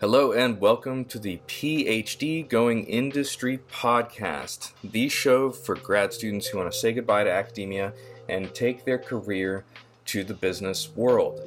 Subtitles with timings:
[0.00, 6.56] Hello and welcome to the PhD Going Industry podcast, the show for grad students who
[6.56, 7.92] want to say goodbye to academia
[8.26, 9.62] and take their career
[10.06, 11.46] to the business world.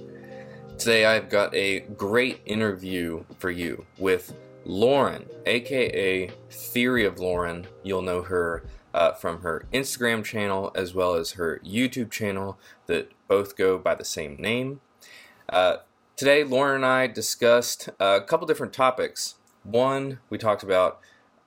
[0.78, 4.36] Today I've got a great interview for you with
[4.66, 7.66] Lauren, aka Theory of Lauren.
[7.82, 8.64] You'll know her
[8.94, 13.96] uh, from her Instagram channel as well as her YouTube channel that both go by
[13.96, 14.80] the same name.
[15.50, 15.78] Uh,
[16.16, 19.36] today, Lauren and I discussed a couple different topics.
[19.64, 21.00] One, we talked about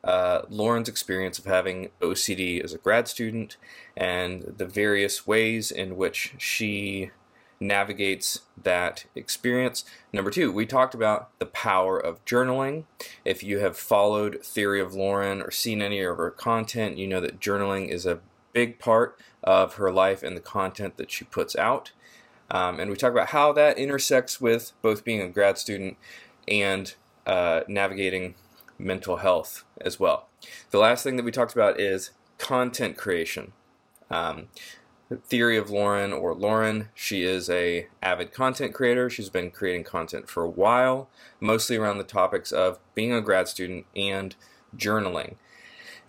[0.02, 3.57] uh, Lauren's experience of having OCD as a grad student
[3.97, 7.10] and the various ways in which she
[7.59, 9.84] navigates that experience.
[10.12, 12.85] Number two, we talked about the power of journaling.
[13.24, 17.21] If you have followed Theory of Lauren or seen any of her content, you know
[17.21, 18.21] that journaling is a
[18.52, 21.93] big part of her life and the content that she puts out.
[22.51, 25.97] Um, and we talk about how that intersects with both being a grad student
[26.47, 26.95] and
[27.27, 28.35] uh, navigating
[28.79, 30.29] mental health as well.
[30.71, 33.53] The last thing that we talked about is content creation.
[34.11, 34.49] Um,
[35.25, 36.88] theory of Lauren or Lauren.
[36.95, 39.09] She is a avid content creator.
[39.09, 41.09] She's been creating content for a while,
[41.41, 44.35] mostly around the topics of being a grad student and
[44.77, 45.37] journaling.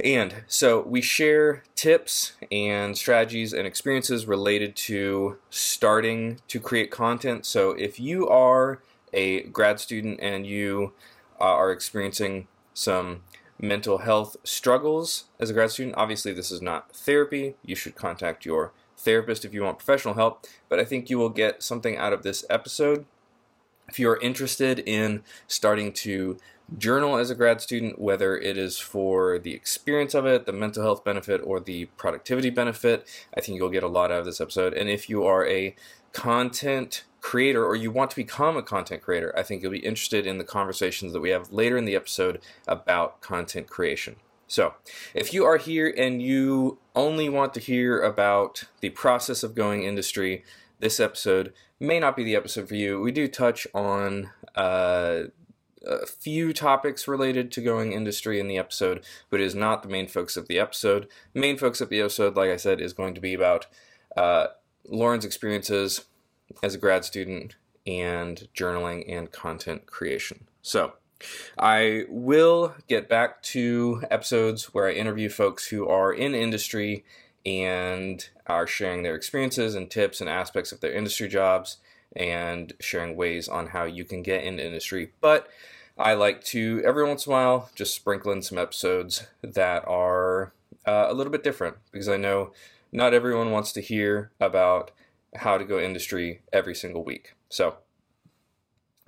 [0.04, 7.46] And so we share tips and strategies and experiences related to starting to create content.
[7.46, 8.82] So if you are
[9.12, 10.94] a grad student and you
[11.40, 13.24] uh, are experiencing some
[13.60, 17.56] mental health struggles as a grad student, obviously this is not therapy.
[17.66, 21.30] You should contact your therapist if you want professional help, but I think you will
[21.30, 23.06] get something out of this episode.
[23.88, 26.38] If you are interested in starting to
[26.78, 30.84] journal as a grad student, whether it is for the experience of it, the mental
[30.84, 34.42] health benefit, or the productivity benefit, I think you'll get a lot out of this
[34.42, 34.74] episode.
[34.74, 35.76] And if you are a
[36.12, 40.26] content creator or you want to become a content creator, I think you'll be interested
[40.26, 44.18] in the conversations that we have later in the episode about content creation.
[44.50, 44.76] So,
[45.14, 49.84] if you are here and you only want to hear about the process of going
[49.84, 50.46] industry,
[50.80, 53.00] this episode may not be the episode for you.
[53.00, 55.24] We do touch on uh,
[55.86, 59.90] a few topics related to going industry in the episode, but it is not the
[59.90, 61.08] main focus of the episode.
[61.34, 63.68] Main focus of the episode, like I said, is going to be about
[64.16, 64.48] uh,
[64.88, 66.06] Lauren's experiences
[66.64, 67.56] as a grad student
[67.86, 70.48] and journaling and content creation.
[70.62, 70.94] So,
[71.58, 77.06] I will get back to episodes where I interview folks who are in industry
[77.48, 81.78] and are sharing their experiences and tips and aspects of their industry jobs
[82.16, 85.12] and sharing ways on how you can get into industry.
[85.22, 85.48] But
[85.98, 90.54] I like to, every once in a while, just sprinkle in some episodes that are
[90.86, 92.52] uh, a little bit different because I know
[92.92, 94.92] not everyone wants to hear about
[95.36, 97.34] how to go industry every single week.
[97.50, 97.78] So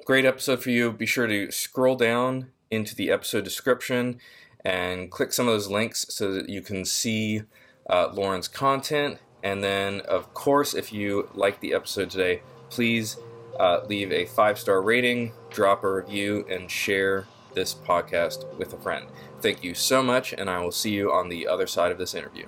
[0.10, 0.92] Great episode for you.
[0.92, 4.20] Be sure to scroll down into the episode description
[4.66, 7.44] and click some of those links so that you can see
[7.90, 9.20] uh, Lauren's content.
[9.44, 13.18] And then, of course, if you like the episode today, please
[13.60, 18.78] uh, leave a five star rating, drop a review, and share this podcast with a
[18.78, 19.06] friend.
[19.42, 22.14] Thank you so much, and I will see you on the other side of this
[22.14, 22.48] interview.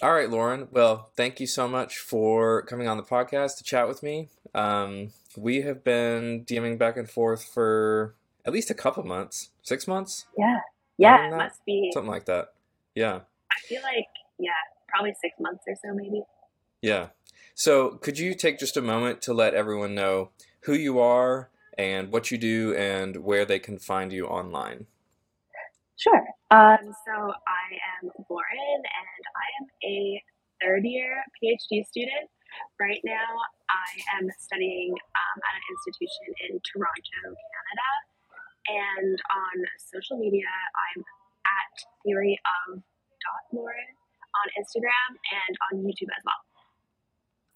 [0.00, 0.68] All right, Lauren.
[0.70, 4.28] Well, thank you so much for coming on the podcast to chat with me.
[4.54, 8.14] Um, we have been DMing back and forth for
[8.44, 10.26] at least a couple months, six months.
[10.36, 10.60] Yeah,
[10.96, 12.52] yeah, it must be something like that.
[12.94, 13.20] Yeah,
[13.50, 14.50] I feel like yeah,
[14.92, 16.22] probably six months or so, maybe.
[16.80, 17.08] Yeah.
[17.54, 20.30] So, could you take just a moment to let everyone know
[20.64, 24.86] who you are and what you do and where they can find you online?
[25.96, 26.24] Sure.
[26.50, 27.66] Um, so, I
[28.02, 30.22] am Lauren and I am a
[30.60, 32.28] third year PhD student.
[32.80, 33.30] Right now,
[33.70, 37.90] I am studying um, at an institution in Toronto, Canada.
[38.68, 40.48] And on social media,
[40.96, 41.02] I'm
[41.46, 44.01] at Theory of Dot Lauren
[44.40, 45.16] on Instagram
[45.46, 46.40] and on YouTube as well.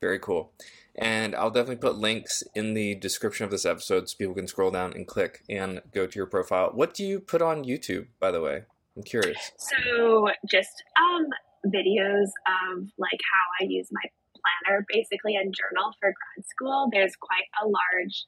[0.00, 0.52] Very cool.
[0.94, 4.70] And I'll definitely put links in the description of this episode so people can scroll
[4.70, 6.70] down and click and go to your profile.
[6.72, 8.64] What do you put on YouTube, by the way?
[8.96, 9.52] I'm curious.
[9.58, 11.26] So just um,
[11.66, 14.02] videos of like how I use my
[14.34, 16.88] planner basically and journal for grad school.
[16.92, 18.24] There's quite a large,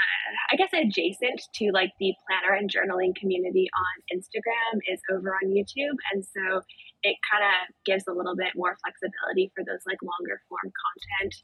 [0.00, 5.34] uh, I guess, adjacent to like the planner and journaling community on Instagram is over
[5.34, 5.96] on YouTube.
[6.12, 6.62] And so
[7.02, 11.34] it kind of gives a little bit more flexibility for those like longer form content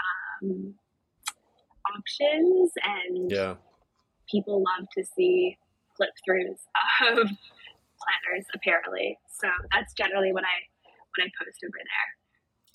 [0.00, 0.74] um,
[1.96, 2.72] options.
[2.82, 3.54] And yeah.
[4.30, 5.56] people love to see
[5.96, 6.60] flip throughs
[7.12, 7.28] of
[8.00, 9.18] planners apparently.
[9.28, 10.56] So that's generally what I
[11.16, 12.08] what I post over there.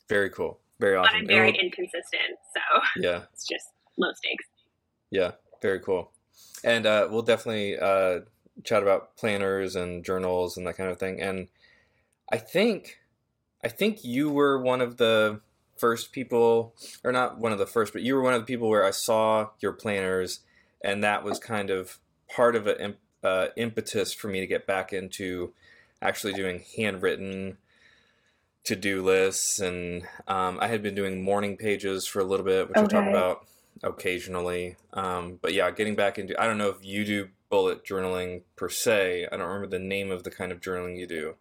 [0.10, 0.60] Very cool.
[0.80, 1.14] Very awesome.
[1.14, 4.46] But I'm very inconsistent, so yeah, it's just low stakes.
[5.10, 5.32] Yeah,
[5.62, 6.12] very cool.
[6.64, 8.22] And uh, we'll definitely uh,
[8.64, 11.22] chat about planners and journals and that kind of thing.
[11.22, 11.48] And
[12.32, 13.00] I think,
[13.64, 15.42] I think you were one of the
[15.78, 18.70] first people, or not one of the first, but you were one of the people
[18.70, 20.40] where I saw your planners,
[20.84, 22.00] and that was kind of
[22.30, 25.54] part of an uh, impetus for me to get back into
[26.02, 27.58] actually doing handwritten
[28.64, 32.78] to-do lists and um, i had been doing morning pages for a little bit which
[32.78, 32.98] okay.
[32.98, 33.46] i'll talk about
[33.84, 38.42] occasionally um, but yeah getting back into i don't know if you do bullet journaling
[38.56, 41.36] per se i don't remember the name of the kind of journaling you do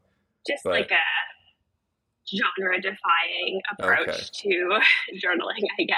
[0.46, 4.22] just but, like a genre defying approach okay.
[4.32, 4.68] to
[5.14, 5.96] journaling i guess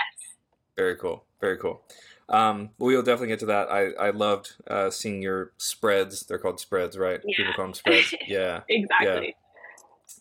[0.76, 1.82] very cool very cool
[2.28, 3.70] um, we'll definitely get to that.
[3.70, 6.22] I, I loved uh, seeing your spreads.
[6.22, 7.20] They're called spreads, right?
[7.24, 7.36] Yeah.
[7.36, 8.14] People call them spreads.
[8.26, 8.62] Yeah.
[8.68, 9.36] exactly.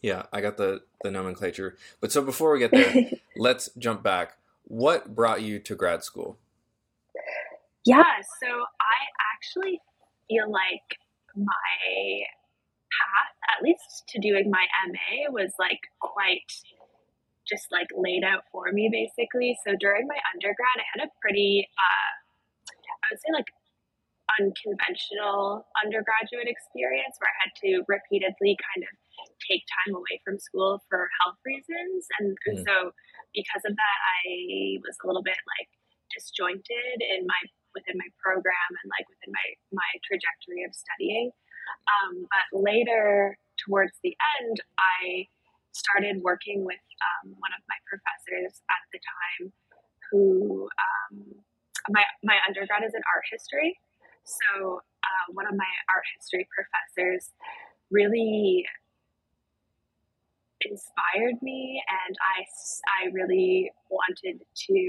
[0.01, 0.15] Yeah.
[0.17, 1.77] yeah, I got the, the nomenclature.
[2.01, 4.37] But so before we get there, let's jump back.
[4.65, 6.37] What brought you to grad school?
[7.85, 8.49] Yeah, so
[8.81, 8.99] I
[9.33, 9.79] actually
[10.27, 10.97] feel like
[11.37, 12.25] my
[12.89, 16.49] path, at least to doing my MA, was like quite
[17.45, 19.55] just like laid out for me basically.
[19.61, 22.11] So during my undergrad, I had a pretty, uh,
[22.89, 23.49] I would say like
[24.41, 28.91] unconventional undergraduate experience where I had to repeatedly kind of
[29.45, 32.09] take time away from school for health reasons.
[32.19, 32.45] And, mm.
[32.49, 32.91] and so
[33.35, 35.69] because of that, I was a little bit like
[36.15, 37.41] disjointed in my
[37.75, 41.35] within my program and like within my my trajectory of studying.
[41.91, 45.27] Um, but later, towards the end, I
[45.75, 49.51] started working with um, one of my professors at the time
[50.07, 51.43] who um,
[51.91, 53.75] my, my undergrad is in art history.
[54.23, 57.33] So uh, one of my art history professors
[57.91, 58.65] really
[60.65, 62.43] inspired me and I,
[63.01, 64.79] I really wanted to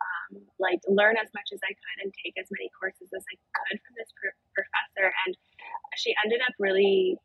[0.00, 3.36] um, like learn as much as I could and take as many courses as I
[3.52, 5.36] could from this pr- professor and
[5.96, 7.18] she ended up really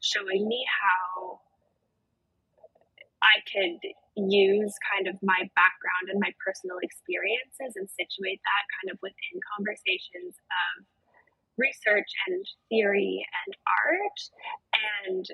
[0.00, 1.40] showing me how
[3.22, 3.80] I could
[4.16, 9.40] use kind of my background and my personal experiences and situate that kind of within
[9.44, 10.86] conversations of
[11.56, 14.18] research and theory and art
[14.72, 15.24] and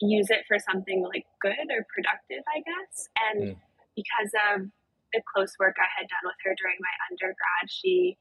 [0.00, 2.92] use it for something like good or productive, I guess.
[3.30, 3.56] And mm.
[3.96, 4.68] because of
[5.12, 8.16] the close work I had done with her during my undergrad, she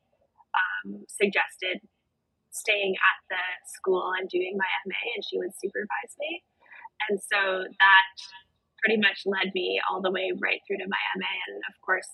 [0.51, 1.79] um, suggested
[2.51, 6.43] staying at the school and doing my MA, and she would supervise me.
[7.07, 8.13] And so that
[8.83, 11.33] pretty much led me all the way right through to my MA.
[11.47, 12.09] And of course,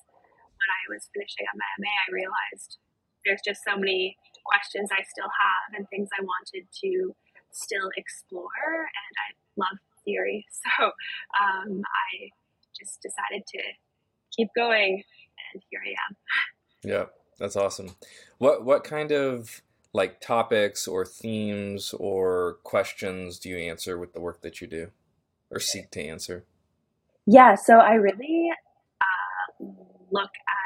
[0.59, 2.77] when I was finishing up my MA, I realized
[3.23, 7.15] there's just so many questions I still have and things I wanted to
[7.55, 8.49] still explore.
[8.77, 10.45] And I love theory.
[10.77, 12.29] So um, I
[12.77, 13.59] just decided to
[14.35, 15.03] keep going.
[15.53, 16.17] And here I am.
[16.83, 17.05] Yeah,
[17.39, 17.95] that's awesome.
[18.37, 19.61] What, what kind of
[19.93, 24.91] like topics or themes or questions do you answer with the work that you do
[25.49, 26.43] or seek to answer?
[27.25, 28.51] Yeah, so I really
[29.01, 29.65] uh,
[30.11, 30.64] look at,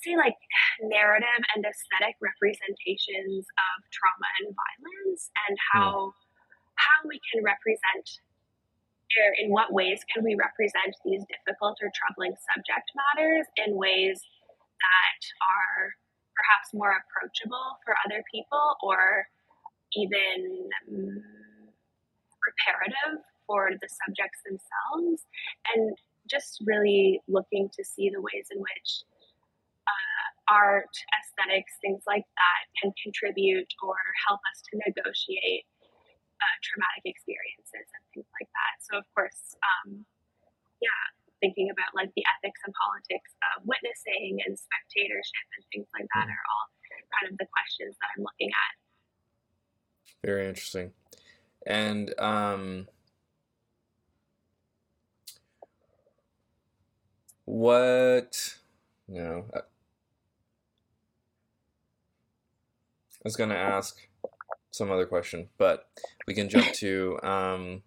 [0.00, 0.36] Say, like
[0.80, 5.68] narrative and aesthetic representations of trauma and violence, and hmm.
[5.76, 6.12] how mm.
[6.80, 8.06] how we can represent,
[9.20, 14.24] or in what ways can we represent these difficult or troubling subject matters in ways
[14.80, 15.92] that are
[16.32, 19.28] perhaps more approachable for other people, or
[19.92, 21.20] even um,
[22.40, 25.26] reparative for the subjects themselves
[25.74, 25.98] and
[26.30, 29.02] just really looking to see the ways in which
[30.50, 35.64] art, aesthetics, things like that can contribute or help us to negotiate
[36.42, 38.74] uh, traumatic experiences and things like that.
[38.82, 40.02] So, of course, um,
[40.82, 41.02] yeah,
[41.38, 46.26] thinking about like the ethics and politics of witnessing and spectatorship and things like that
[46.26, 46.34] mm.
[46.34, 46.66] are all
[47.14, 48.72] kind of the questions that I'm looking at.
[50.26, 50.90] Very interesting.
[51.64, 52.90] And um,
[57.50, 58.58] What?
[59.08, 59.44] No.
[63.20, 63.96] I was going to ask
[64.70, 65.88] some other question, but
[66.26, 67.82] we can jump to um,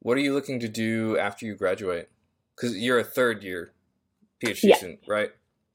[0.00, 2.10] what are you looking to do after you graduate?
[2.54, 3.72] Because you're a third year
[4.42, 4.76] PhD yeah.
[4.76, 5.30] student, right?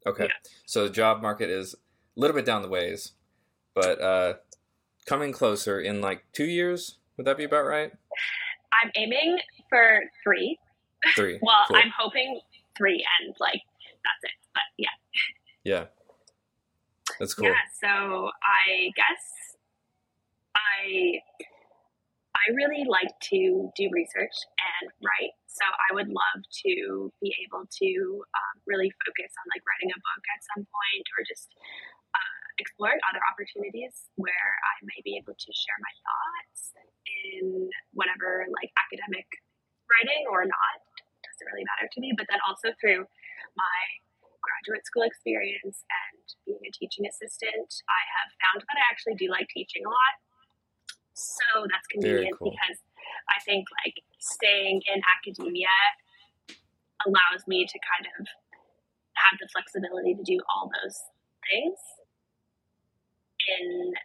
[0.05, 0.25] Okay.
[0.25, 0.49] Yeah.
[0.65, 3.13] So the job market is a little bit down the ways,
[3.73, 4.33] but uh,
[5.05, 6.97] coming closer in like two years.
[7.17, 7.91] Would that be about right?
[8.81, 10.57] I'm aiming for three.
[11.15, 11.39] Three.
[11.41, 11.77] well, cool.
[11.77, 12.39] I'm hoping
[12.77, 13.61] three and like
[14.03, 14.31] that's it.
[14.53, 14.87] But yeah.
[15.63, 15.85] Yeah.
[17.19, 17.51] That's cool.
[17.51, 17.59] Yeah.
[17.75, 19.23] So I guess
[20.55, 21.19] I
[22.39, 25.35] I really like to do research and write.
[25.51, 27.89] So I would love to be able to
[28.31, 31.51] um, really focus on like writing a book at some point or just
[32.15, 36.71] uh, exploring other opportunities where I may be able to share my thoughts
[37.27, 39.27] in whatever like academic
[39.91, 40.79] writing or not
[41.27, 42.15] doesn't really matter to me.
[42.15, 43.03] But then also through
[43.59, 43.79] my
[44.59, 49.31] graduate school experience and being a teaching assistant, I have found that I actually do
[49.31, 50.15] like teaching a lot.
[51.15, 52.51] So that's convenient cool.
[52.51, 52.79] because
[53.31, 55.71] I think like staying in academia
[57.07, 58.27] allows me to kind of
[59.15, 60.95] have the flexibility to do all those
[61.47, 61.79] things
[63.47, 63.95] in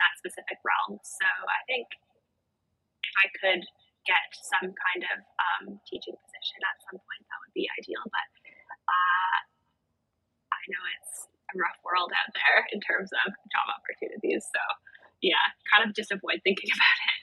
[0.00, 1.00] that specific realm.
[1.00, 1.88] So I think
[3.04, 3.62] if I could
[4.04, 8.02] get some kind of um, teaching position at some point, that would be ideal.
[8.08, 8.28] But
[8.88, 9.36] uh,
[10.62, 14.44] I know it's a rough world out there in terms of job opportunities.
[14.46, 14.60] So
[15.20, 15.42] yeah,
[15.72, 17.22] kind of just avoid thinking about it.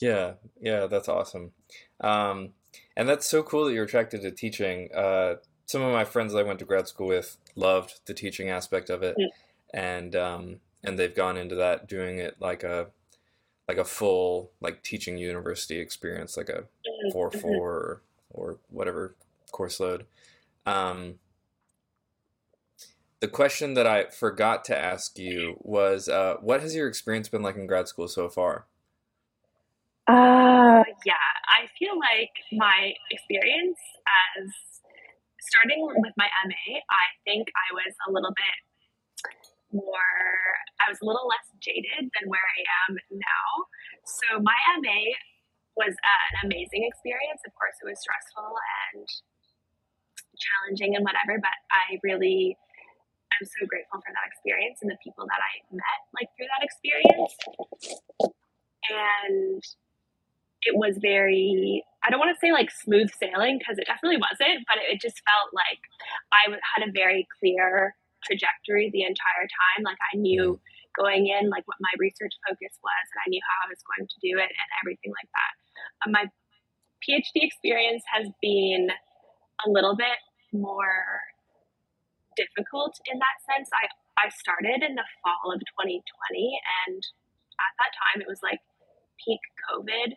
[0.00, 1.52] Yeah, yeah, that's awesome.
[2.00, 2.50] Um,
[2.96, 4.90] and that's so cool that you're attracted to teaching.
[4.94, 8.90] Uh, some of my friends I went to grad school with loved the teaching aspect
[8.90, 9.28] of it, mm.
[9.72, 12.88] and um, and they've gone into that doing it like a
[13.68, 17.12] like a full like teaching university experience, like a mm-hmm.
[17.12, 17.40] four mm-hmm.
[17.40, 19.14] four or, or whatever
[19.52, 20.04] course load.
[20.66, 21.14] Um,
[23.24, 27.40] the question that I forgot to ask you was, uh, what has your experience been
[27.40, 28.68] like in grad school so far?
[30.04, 33.80] Uh, yeah, I feel like my experience
[34.36, 34.52] as
[35.40, 38.60] starting with my MA, I think I was a little bit
[39.72, 40.12] more,
[40.84, 43.48] I was a little less jaded than where I am now.
[44.04, 45.00] So my MA
[45.80, 47.40] was an amazing experience.
[47.48, 48.52] Of course, it was stressful
[48.92, 49.08] and
[50.36, 52.60] challenging and whatever, but I really
[53.40, 56.62] am so grateful for that experience and the people that I met like through that
[56.64, 57.32] experience.
[58.90, 59.62] And
[60.64, 64.68] it was very I don't want to say like smooth sailing because it definitely wasn't,
[64.68, 65.80] but it just felt like
[66.36, 69.88] I had a very clear trajectory the entire time.
[69.88, 70.60] Like I knew
[70.92, 74.04] going in like what my research focus was, and I knew how I was going
[74.04, 75.52] to do it, and everything like that.
[76.04, 76.24] Um, my
[77.00, 78.88] PhD experience has been
[79.64, 80.20] a little bit
[80.52, 81.20] more
[82.36, 83.70] difficult in that sense.
[83.72, 86.00] I I started in the fall of 2020,
[86.86, 87.00] and
[87.58, 88.60] at that time it was like
[89.18, 90.14] peak COVID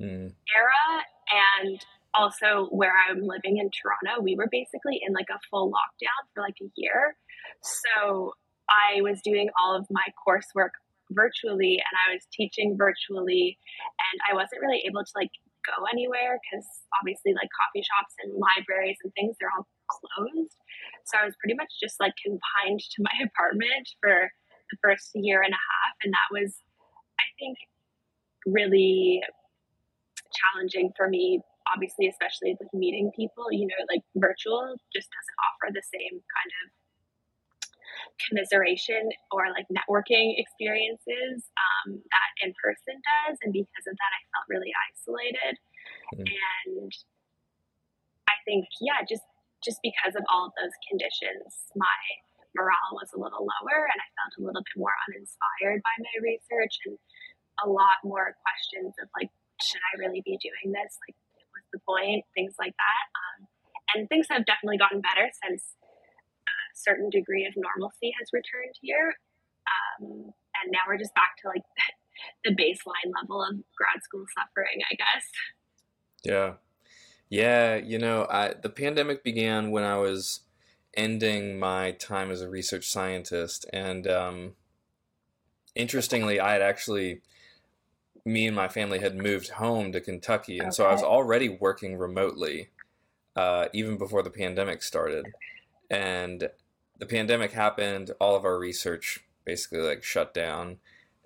[0.00, 0.32] mm.
[0.32, 0.86] era
[1.28, 1.80] and
[2.14, 6.42] also where I'm living in Toronto, we were basically in like a full lockdown for
[6.42, 7.16] like a year.
[7.62, 8.34] So
[8.70, 10.78] I was doing all of my coursework
[11.10, 15.30] virtually and I was teaching virtually and I wasn't really able to like
[15.66, 16.64] go anywhere because
[16.96, 20.56] obviously like coffee shops and libraries and things they're all closed.
[21.04, 24.30] So I was pretty much just like confined to my apartment for
[24.70, 26.56] the first year and a half and that was
[27.20, 27.58] I think
[28.46, 29.22] really
[30.32, 31.40] challenging for me
[31.72, 36.50] obviously especially with meeting people you know like virtual just doesn't offer the same kind
[36.60, 36.66] of
[38.28, 44.20] commiseration or like networking experiences um, that in person does and because of that i
[44.34, 45.54] felt really isolated
[46.12, 46.28] mm-hmm.
[46.28, 46.92] and
[48.28, 49.24] i think yeah just
[49.64, 52.00] just because of all of those conditions my
[52.54, 56.14] morale was a little lower and i felt a little bit more uninspired by my
[56.22, 56.94] research and
[57.64, 60.98] a lot more questions of like should I really be doing this?
[61.06, 61.16] Like,
[61.54, 62.24] what's the point?
[62.34, 63.04] Things like that.
[63.14, 63.38] Um,
[63.94, 65.62] and things have definitely gotten better since
[66.48, 69.14] a certain degree of normalcy has returned here.
[69.64, 71.64] Um, and now we're just back to like
[72.44, 75.24] the baseline level of grad school suffering, I guess.
[76.24, 76.58] Yeah.
[77.28, 80.40] Yeah, you know, I, the pandemic began when I was
[80.96, 84.52] ending my time as a research scientist, and um,
[85.74, 87.20] interestingly, I had actually
[88.24, 90.74] me and my family had moved home to Kentucky, and okay.
[90.74, 92.68] so I was already working remotely
[93.36, 95.26] uh, even before the pandemic started.
[95.90, 96.48] And
[96.98, 100.78] the pandemic happened, all of our research basically like shut down,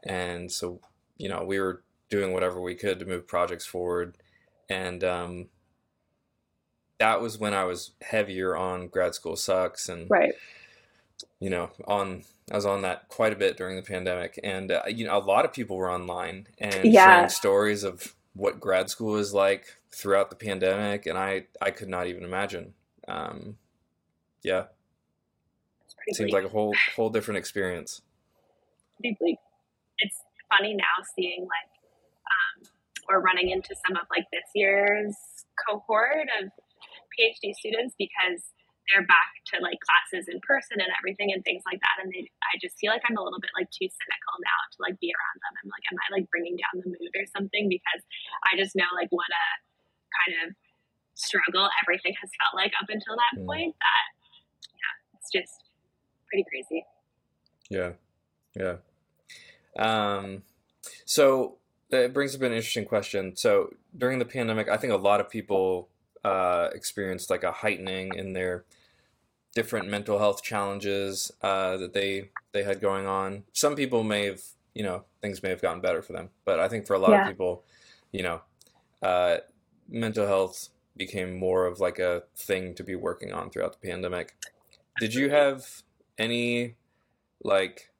[0.03, 0.81] and so
[1.17, 4.17] you know we were doing whatever we could to move projects forward,
[4.69, 5.47] and um,
[6.99, 10.35] that was when I was heavier on grad school sucks and right
[11.41, 14.83] you know, on I was on that quite a bit during the pandemic, and uh,
[14.89, 17.15] you know, a lot of people were online and yeah.
[17.17, 21.89] sharing stories of what grad school is like throughout the pandemic, and I I could
[21.89, 22.75] not even imagine.
[23.07, 23.57] Um,
[24.43, 24.65] yeah,
[26.07, 26.43] it seems bleak.
[26.43, 28.03] like a whole whole different experience.
[29.01, 29.39] Pretty bleak.
[29.99, 30.17] It's
[30.49, 31.71] funny now seeing like
[32.27, 32.69] um,
[33.09, 35.15] we're running into some of like this year's
[35.69, 36.51] cohort of
[37.19, 38.55] PhD students because
[38.87, 42.01] they're back to like classes in person and everything and things like that.
[42.01, 44.77] And they, I just feel like I'm a little bit like too cynical now to
[44.81, 45.55] like be around them.
[45.61, 47.69] I'm like, am I like bringing down the mood or something?
[47.69, 48.01] Because
[48.49, 49.45] I just know like what a
[50.09, 50.57] kind of
[51.19, 53.47] struggle everything has felt like up until that mm.
[53.47, 54.07] point that
[54.73, 55.65] yeah it's just
[56.29, 56.85] pretty crazy
[57.69, 57.91] yeah
[58.55, 58.77] yeah
[59.79, 60.43] um
[61.05, 61.57] so
[61.91, 65.29] it brings up an interesting question so during the pandemic i think a lot of
[65.29, 65.89] people
[66.29, 68.65] uh experienced like a heightening in their
[69.55, 74.43] different mental health challenges uh that they they had going on some people may have
[74.75, 77.11] you know things may have gotten better for them but i think for a lot
[77.11, 77.23] yeah.
[77.23, 77.65] of people
[78.13, 78.41] you know
[79.03, 79.37] uh
[79.89, 80.69] mental health
[80.99, 84.37] became more of like a thing to be working on throughout the pandemic.
[85.01, 85.83] Did you have
[86.19, 86.75] any
[87.43, 87.91] like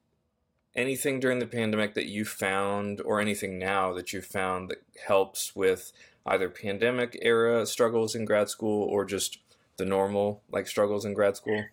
[0.75, 5.55] anything during the pandemic that you found or anything now that you found that helps
[5.55, 5.91] with
[6.29, 9.39] either pandemic era struggles in grad school or just
[9.77, 11.63] the normal like struggles in grad school?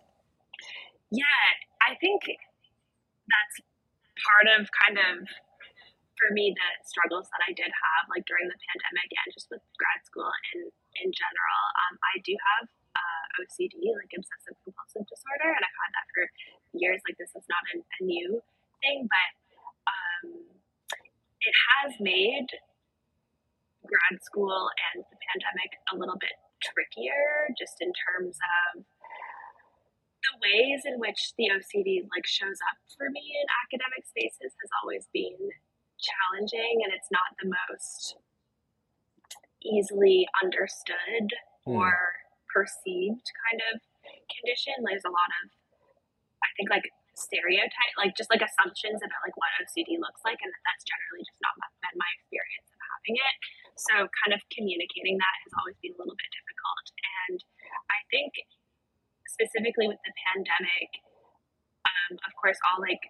[1.11, 1.45] Yeah,
[1.85, 3.57] I think that's
[4.17, 5.29] part of kind of
[6.17, 9.61] for me the struggles that I did have like during the pandemic and just with
[9.77, 10.73] grad school and
[11.05, 11.63] in general.
[11.87, 12.65] Um, I do have
[12.97, 16.25] uh, OCD, like obsessive compulsive disorder, and I've had that for
[16.73, 17.05] years.
[17.05, 18.41] Like this is not a, a new
[18.81, 19.31] thing, but
[19.85, 20.49] um,
[21.45, 22.49] it has made
[23.87, 28.37] grad school and the pandemic a little bit trickier, just in terms
[28.75, 28.85] of
[30.27, 34.71] the ways in which the OCD like shows up for me in academic spaces has
[34.83, 35.39] always been
[36.03, 38.19] challenging, and it's not the most
[39.63, 41.31] easily understood
[41.67, 41.75] mm.
[41.75, 41.95] or
[42.51, 43.81] perceived kind of
[44.31, 44.75] condition.
[44.83, 45.53] There's a lot of,
[46.43, 50.53] I think, like stereotype, like just like assumptions about like what OCD looks like, and
[50.69, 53.37] that's generally just not been my experience of having it.
[53.77, 56.87] So, kind of communicating that has always been a little bit difficult.
[57.29, 57.39] And
[57.93, 58.33] I think
[59.29, 60.91] specifically with the pandemic,
[61.85, 63.05] um, of course, all like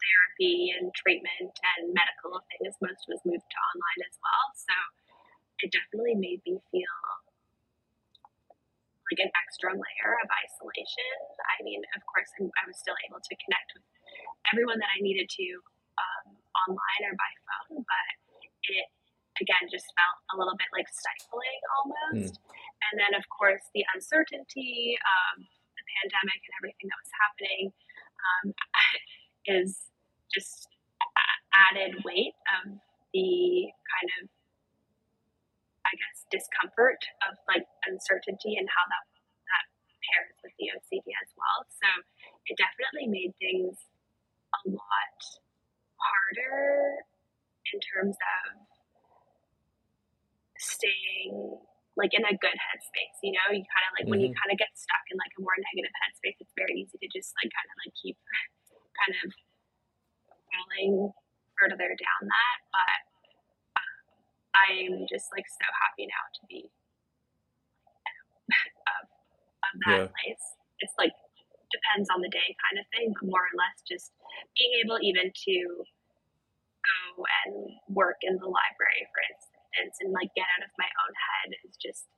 [0.00, 4.46] therapy and treatment and medical things, most was moved to online as well.
[4.56, 4.74] So
[5.62, 6.96] it definitely made me feel
[9.12, 11.12] like an extra layer of isolation.
[11.44, 13.84] I mean, of course, I was still able to connect with
[14.48, 15.46] everyone that I needed to
[16.00, 18.08] um, online or by phone, but
[18.72, 18.88] it
[19.40, 22.36] again just felt a little bit like stifling almost.
[22.36, 22.60] Mm.
[22.90, 27.64] And then, of course, the uncertainty of the pandemic and everything that was happening
[28.20, 28.46] um,
[29.62, 29.88] is
[30.34, 30.68] just
[31.52, 32.74] added weight of
[33.12, 34.32] the kind of
[35.92, 39.64] I guess, discomfort of like uncertainty and how that that
[40.08, 41.68] pairs with the OCD as well.
[41.68, 41.88] So
[42.48, 43.76] it definitely made things
[44.56, 45.20] a lot
[46.00, 47.04] harder
[47.72, 48.61] in terms of
[50.62, 51.58] staying
[51.98, 53.18] like in a good headspace.
[53.20, 54.16] You know, you kind of like mm-hmm.
[54.16, 54.40] when you mm-hmm.
[54.40, 57.34] kind of get stuck in like a more negative headspace, it's very easy to just
[57.42, 58.16] like kind of like keep
[58.96, 59.28] kind of
[60.48, 61.12] falling
[61.58, 62.58] further down that.
[62.72, 62.98] But
[64.62, 66.70] I'm just like so happy now to be
[68.94, 70.12] of, of that yeah.
[70.12, 70.44] place.
[70.80, 71.12] It's like
[71.72, 74.12] depends on the day kind of thing, but more or less just
[74.56, 75.56] being able even to
[76.84, 81.12] go and work in the library, for instance, and like get out of my own
[81.16, 82.08] head is just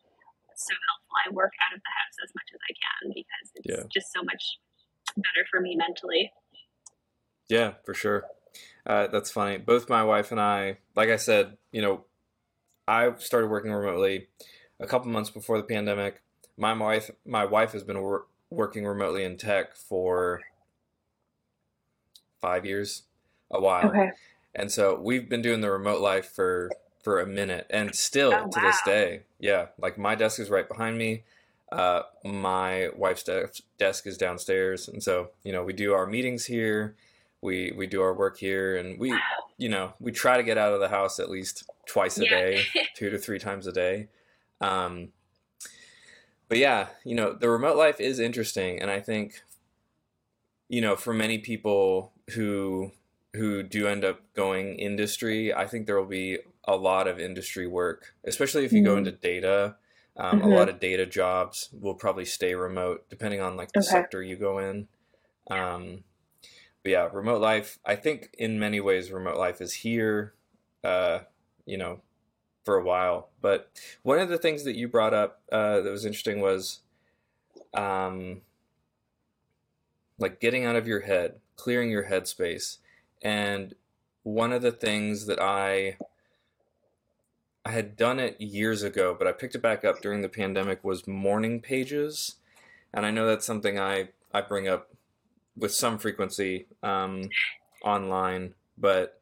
[0.57, 1.15] so helpful.
[1.27, 3.85] I work out of the house as much as I can because it's yeah.
[3.93, 4.59] just so much
[5.17, 6.33] better for me mentally.
[7.49, 8.25] Yeah, for sure.
[8.87, 9.59] Uh, that's funny.
[9.59, 12.05] Both my wife and I, like I said, you know,
[12.87, 14.29] I started working remotely
[14.81, 16.23] a couple months before the pandemic.
[16.57, 20.41] My wife, my wife has been wor- working remotely in tech for
[22.41, 23.05] five years,
[23.51, 24.11] a while, okay.
[24.55, 26.71] and so we've been doing the remote life for
[27.05, 30.67] for a minute, and still oh, to this day, yeah, like my desk is right
[30.67, 31.23] behind me.
[31.71, 36.47] Uh, my wife's de- desk is downstairs, and so you know we do our meetings
[36.47, 36.97] here
[37.45, 39.15] we we do our work here and we
[39.59, 42.31] you know we try to get out of the house at least twice a yeah.
[42.31, 42.63] day
[42.97, 44.09] two to three times a day
[44.61, 45.09] um,
[46.49, 49.43] but yeah you know the remote life is interesting and i think
[50.69, 52.91] you know for many people who
[53.35, 57.67] who do end up going industry i think there will be a lot of industry
[57.67, 58.93] work especially if you mm-hmm.
[58.93, 59.77] go into data
[60.17, 60.53] um, mm-hmm.
[60.53, 63.89] a lot of data jobs will probably stay remote depending on like the okay.
[63.89, 64.89] sector you go in
[65.51, 66.05] um,
[66.85, 67.79] but yeah, remote life.
[67.85, 70.35] I think in many ways, remote life is here.
[70.85, 71.21] Uh,
[71.65, 72.03] you know,
[72.65, 73.31] for a while.
[73.41, 73.71] But
[74.03, 76.81] one of the things that you brought up uh, that was interesting was,
[77.73, 78.43] um,
[80.19, 82.79] like getting out of your head, clearing your headspace,
[83.23, 83.75] and
[84.25, 85.97] one of the things that I
[87.65, 90.85] I had done it years ago, but I picked it back up during the pandemic
[90.85, 92.37] was morning pages,
[92.93, 94.91] and I know that's something I I bring up
[95.57, 97.31] with some frequency um,
[97.83, 99.21] online, but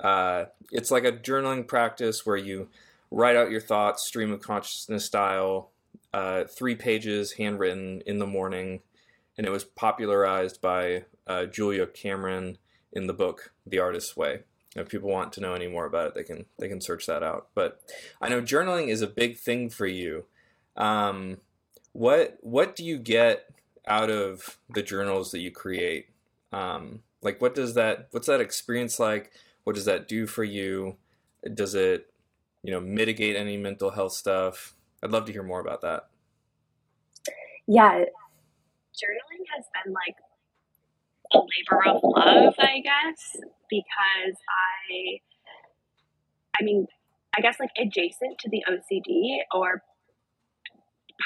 [0.00, 2.68] uh, it's like a journaling practice where you
[3.10, 5.70] write out your thoughts, stream of consciousness style,
[6.14, 8.80] uh, three pages, handwritten in the morning,
[9.36, 12.56] and it was popularized by uh, Julia Cameron
[12.92, 14.40] in the book The Artist's Way.
[14.80, 17.22] If people want to know any more about it, they can they can search that
[17.22, 17.48] out.
[17.54, 17.80] But
[18.20, 20.24] I know journaling is a big thing for you.
[20.76, 21.38] Um,
[21.92, 23.46] what what do you get
[23.86, 26.08] out of the journals that you create?
[26.52, 29.32] Um, like, what does that what's that experience like?
[29.64, 30.96] What does that do for you?
[31.54, 32.12] Does it
[32.62, 34.74] you know mitigate any mental health stuff?
[35.02, 36.08] I'd love to hear more about that.
[37.66, 38.04] Yeah,
[38.94, 40.16] journaling has been like
[41.32, 43.36] a labor of love, I guess,
[43.70, 45.20] because I,
[46.60, 46.86] I mean,
[47.36, 49.82] I guess like adjacent to the OCD or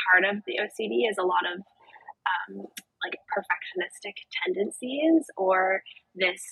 [0.09, 2.67] part of the OCD is a lot of um,
[3.05, 5.83] like perfectionistic tendencies or
[6.15, 6.43] this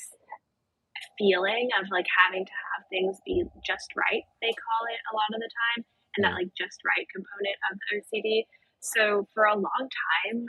[1.18, 5.30] feeling of like having to have things be just right, they call it a lot
[5.34, 5.84] of the time,
[6.16, 8.44] and that like just right component of the OCD.
[8.80, 9.84] So for a long
[10.24, 10.46] time,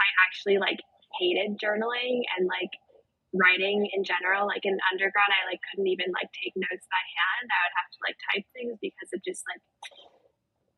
[0.00, 0.78] I actually like
[1.18, 2.70] hated journaling and like
[3.38, 4.46] writing in general.
[4.46, 7.46] Like in undergrad, I like couldn't even like take notes by hand.
[7.48, 9.62] I would have to like type things because of just like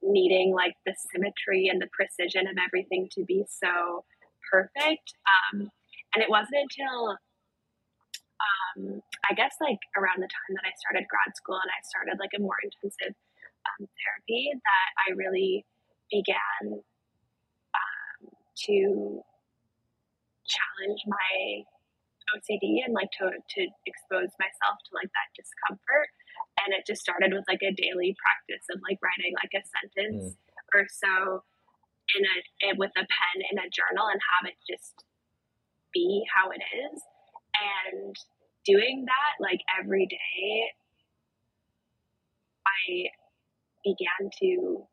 [0.02, 4.04] needing like the symmetry and the precision of everything to be so
[4.50, 5.14] perfect.
[5.26, 5.70] Um,
[6.14, 7.18] and it wasn't until
[8.38, 12.22] um, I guess like around the time that I started grad school and I started
[12.22, 13.14] like a more intensive
[13.66, 15.66] um, therapy that I really
[16.10, 16.80] began
[17.74, 18.20] um,
[18.66, 19.22] to
[20.46, 21.66] challenge my
[22.34, 26.10] OCD and like to to expose myself to like that discomfort.
[26.64, 30.34] And it just started with like a daily practice of like writing like a sentence
[30.34, 30.74] mm.
[30.74, 31.42] or so
[32.16, 35.04] in a with a pen in a journal and have it just
[35.92, 37.02] be how it is.
[37.58, 38.14] And
[38.64, 40.72] doing that like every day,
[42.66, 43.10] I
[43.84, 44.84] began to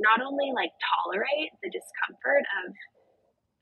[0.00, 2.74] not only like tolerate the discomfort of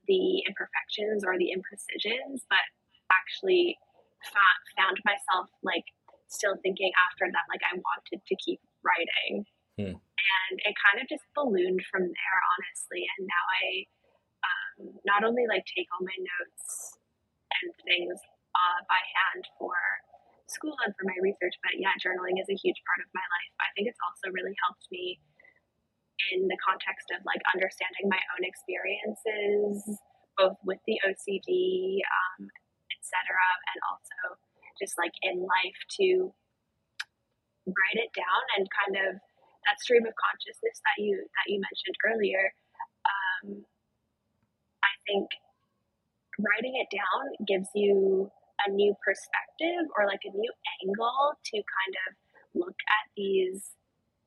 [0.07, 2.64] the imperfections or the imprecisions, but
[3.12, 3.79] actually
[4.75, 5.85] found myself like
[6.27, 9.47] still thinking after that, like I wanted to keep writing.
[9.79, 9.95] Hmm.
[10.01, 13.07] And it kind of just ballooned from there, honestly.
[13.16, 13.64] And now I
[14.42, 16.99] um, not only like take all my notes
[17.62, 18.16] and things
[18.57, 19.77] uh, by hand for
[20.47, 23.53] school and for my research, but yeah, journaling is a huge part of my life.
[23.61, 25.19] I think it's also really helped me
[26.33, 30.01] in the context of like understanding my own experiences,
[30.39, 32.49] both with the OCD, um,
[32.93, 33.15] etc.,
[33.73, 34.41] and also
[34.81, 36.33] just like in life to
[37.67, 39.11] write it down and kind of
[39.67, 42.45] that stream of consciousness that you that you mentioned earlier.
[43.07, 43.67] Um,
[44.83, 45.27] I think
[46.39, 48.31] writing it down gives you
[48.67, 52.09] a new perspective or like a new angle to kind of
[52.55, 53.75] look at these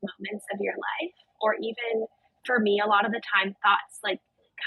[0.03, 2.07] moments of your life or even
[2.45, 4.19] for me, a lot of the time thoughts like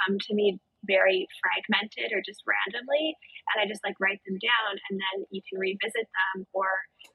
[0.06, 3.14] come to me very fragmented or just randomly
[3.54, 6.66] and i just like write them down and then you can revisit them or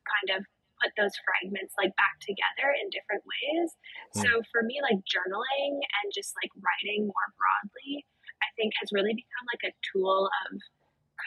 [0.07, 0.41] kind of
[0.79, 3.69] put those fragments like back together in different ways
[4.15, 4.23] mm.
[4.23, 8.05] so for me like journaling and just like writing more broadly
[8.39, 10.51] i think has really become like a tool of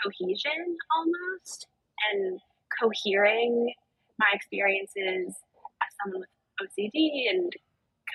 [0.01, 1.69] cohesion almost
[2.09, 2.41] and
[2.73, 3.75] cohering
[4.17, 5.35] my experiences
[5.83, 6.33] as someone with
[6.65, 6.97] ocd
[7.29, 7.53] and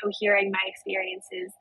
[0.01, 1.51] cohering my experiences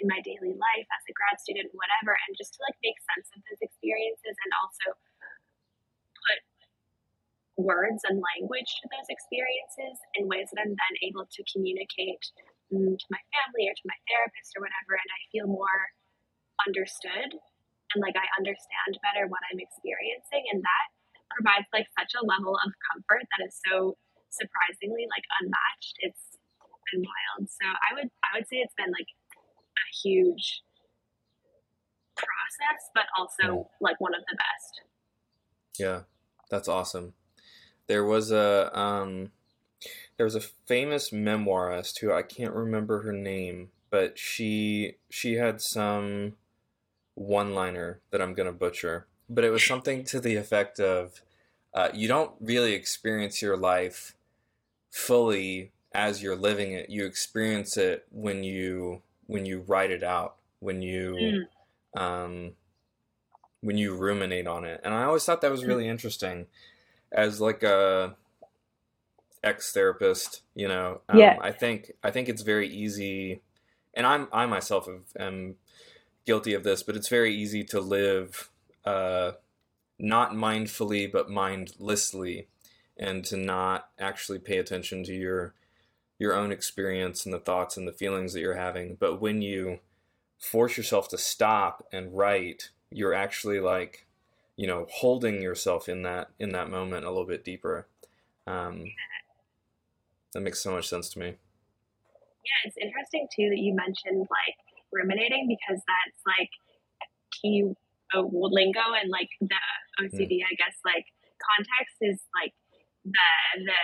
[0.00, 3.28] in my daily life as a grad student, whatever, and just to like make sense
[3.36, 6.40] of those experiences and also put
[7.60, 12.24] words and language to those experiences in ways that I'm then able to communicate
[12.72, 15.92] mm, to my family or to my therapist or whatever, and I feel more
[16.64, 17.36] understood
[17.92, 20.86] and like I understand better what I'm experiencing, and that
[21.36, 23.96] provides like such a level of comfort that is so
[24.32, 25.96] surprisingly like unmatched.
[26.00, 26.31] It's
[26.92, 27.48] been wild.
[27.48, 29.08] So I would I would say it's been like
[29.76, 30.62] a huge
[32.16, 34.82] process, but also like one of the best.
[35.78, 36.02] Yeah,
[36.50, 37.14] that's awesome.
[37.86, 39.32] There was a um,
[40.16, 45.60] there was a famous memoirist who I can't remember her name, but she she had
[45.60, 46.34] some
[47.14, 51.22] one liner that I'm gonna butcher, but it was something to the effect of,
[51.74, 54.16] uh, "You don't really experience your life
[54.90, 60.36] fully as you're living it you experience it when you when you write it out
[60.60, 61.46] when you
[61.96, 62.00] mm.
[62.00, 62.52] um
[63.60, 66.46] when you ruminate on it and i always thought that was really interesting
[67.10, 68.14] as like a
[69.44, 71.36] ex therapist you know um, yeah.
[71.42, 73.42] i think i think it's very easy
[73.94, 75.56] and i'm i myself am
[76.24, 78.50] guilty of this but it's very easy to live
[78.84, 79.32] uh
[79.98, 82.46] not mindfully but mindlessly
[82.96, 85.54] and to not actually pay attention to your
[86.22, 88.96] your own experience and the thoughts and the feelings that you're having.
[89.00, 89.80] But when you
[90.38, 94.06] force yourself to stop and write, you're actually like,
[94.54, 97.88] you know, holding yourself in that in that moment a little bit deeper.
[98.46, 98.84] Um,
[100.32, 101.26] that makes so much sense to me.
[101.26, 104.56] Yeah, it's interesting too that you mentioned like
[104.92, 106.50] ruminating because that's like
[107.42, 107.64] key
[108.14, 109.58] uh, lingo and like the
[109.98, 110.46] OCD, mm.
[110.46, 111.06] I guess, like
[111.42, 112.54] context is like
[113.04, 113.82] the the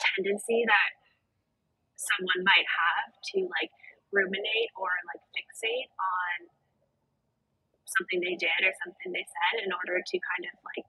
[0.00, 1.01] tendency that
[2.02, 3.70] someone might have to like
[4.10, 6.50] ruminate or like fixate on
[7.86, 10.86] something they did or something they said in order to kind of like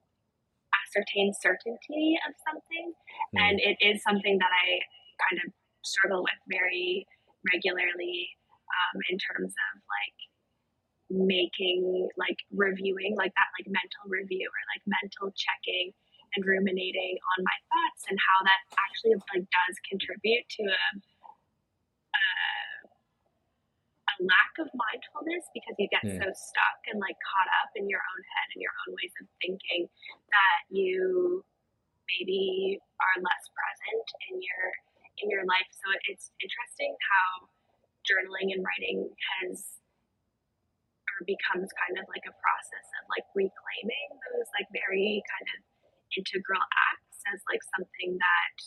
[0.74, 2.96] ascertain certainty of something.
[3.36, 3.38] Mm.
[3.40, 4.84] And it is something that I
[5.20, 7.06] kind of struggle with very
[7.52, 8.34] regularly
[8.72, 10.18] um, in terms of like
[11.12, 15.94] making like reviewing like that like mental review or like mental checking
[16.36, 20.84] and ruminating on my thoughts and how that actually like does contribute to a,
[22.14, 22.26] a,
[24.10, 26.18] a lack of mindfulness because you get mm.
[26.18, 29.26] so stuck and like caught up in your own head and your own ways of
[29.42, 29.86] thinking
[30.34, 31.46] that you
[32.10, 34.66] maybe are less present in your
[35.22, 37.46] in your life so it's interesting how
[38.04, 39.08] journaling and writing
[39.40, 39.80] has
[41.14, 45.60] or becomes kind of like a process of like reclaiming those like very kind of
[46.18, 48.58] integral acts as like something that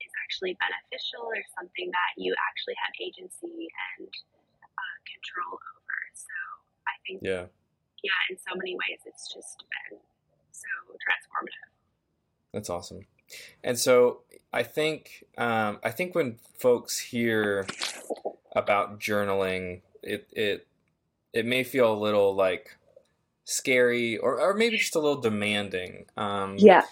[0.00, 5.98] is actually beneficial or something that you actually have agency and uh, control over.
[6.14, 6.36] So
[6.88, 7.46] I think, yeah,
[8.02, 9.98] yeah, in so many ways, it's just been
[10.52, 11.68] so transformative.
[12.52, 13.06] That's awesome.
[13.62, 14.20] And so
[14.52, 17.66] I think um, I think when folks hear
[18.52, 20.66] about journaling, it it
[21.32, 22.76] it may feel a little like
[23.44, 26.06] scary or or maybe just a little demanding.
[26.16, 26.82] Um, yeah.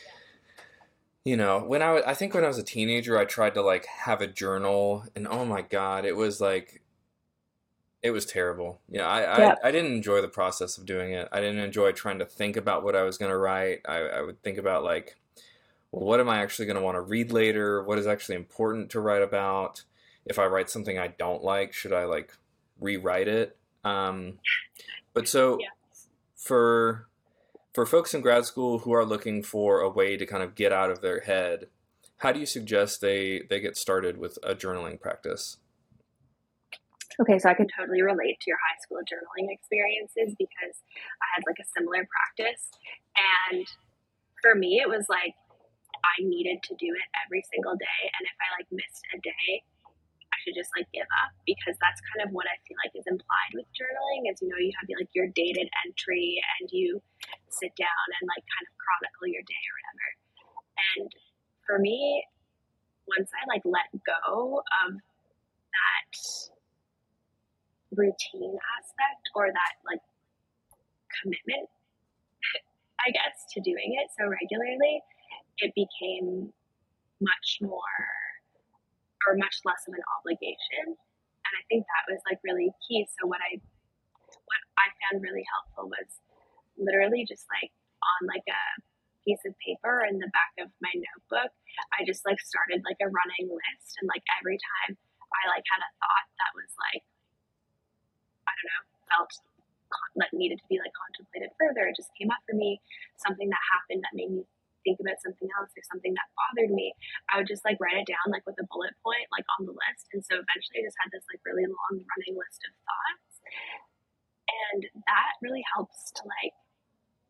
[1.25, 3.63] You know, when I was, I think when I was a teenager, I tried to
[3.63, 6.83] like have a journal, and oh my god, it was like
[8.03, 8.81] it was terrible.
[8.89, 9.55] Yeah, I, yeah.
[9.63, 11.29] I, I didn't enjoy the process of doing it.
[11.31, 13.83] I didn't enjoy trying to think about what I was going to write.
[13.87, 15.17] I, I would think about like,
[15.93, 17.85] well, what am I actually going to want to read later?
[17.85, 19.85] What is actually important to write about?
[20.27, 22.33] If I write something I don't like, should I like
[22.81, 23.57] rewrite it?
[23.85, 24.39] Um,
[25.15, 25.69] but so yeah.
[26.43, 27.09] For
[27.73, 30.73] for folks in grad school who are looking for a way to kind of get
[30.73, 31.69] out of their head,
[32.19, 35.59] how do you suggest they they get started with a journaling practice?
[37.21, 40.75] Okay, so I can totally relate to your high school journaling experiences because
[41.21, 42.73] I had like a similar practice.
[43.53, 43.67] And
[44.41, 45.37] for me, it was like
[45.93, 48.01] I needed to do it every single day.
[48.17, 49.63] And if I like missed a day,
[50.43, 53.53] should just like give up because that's kind of what I feel like is implied
[53.55, 56.99] with journaling is you know you have like your dated entry and you
[57.49, 60.07] sit down and like kind of chronicle your day or whatever.
[60.99, 61.09] And
[61.63, 62.27] for me,
[63.07, 66.13] once I like let go of that
[67.95, 70.03] routine aspect or that like
[71.23, 71.69] commitment,
[73.07, 75.03] I guess, to doing it so regularly,
[75.59, 76.53] it became
[77.21, 78.22] much more
[79.29, 80.97] or much less of an obligation.
[80.97, 83.05] And I think that was like really key.
[83.19, 83.59] So what I
[84.49, 86.09] what I found really helpful was
[86.81, 87.71] literally just like
[88.03, 88.63] on like a
[89.23, 91.53] piece of paper in the back of my notebook,
[91.95, 94.99] I just like started like a running list and like every time
[95.33, 97.05] I like had a thought that was like
[98.49, 99.33] I don't know, felt
[100.17, 101.89] that needed to be like contemplated further.
[101.89, 102.81] It just came up for me,
[103.21, 104.43] something that happened that made me
[104.83, 106.95] think about something else or something that bothered me,
[107.31, 109.75] I would just like write it down like with a bullet point like on the
[109.75, 110.11] list.
[110.13, 113.35] And so eventually I just had this like really long running list of thoughts.
[114.71, 116.55] And that really helps to like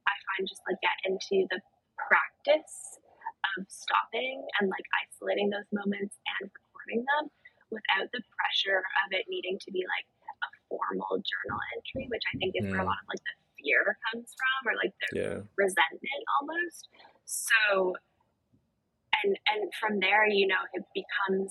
[0.09, 1.63] I find just like get into the
[1.97, 2.99] practice
[3.57, 7.31] of stopping and like isolating those moments and recording them
[7.71, 10.07] without the pressure of it needing to be like
[10.45, 12.71] a formal journal entry, which I think is mm.
[12.71, 12.93] where a mm.
[12.93, 15.39] lot of like the fear comes from or like the yeah.
[15.57, 16.91] resentment almost.
[17.33, 17.97] So,
[19.25, 21.49] and and from there, you know, it becomes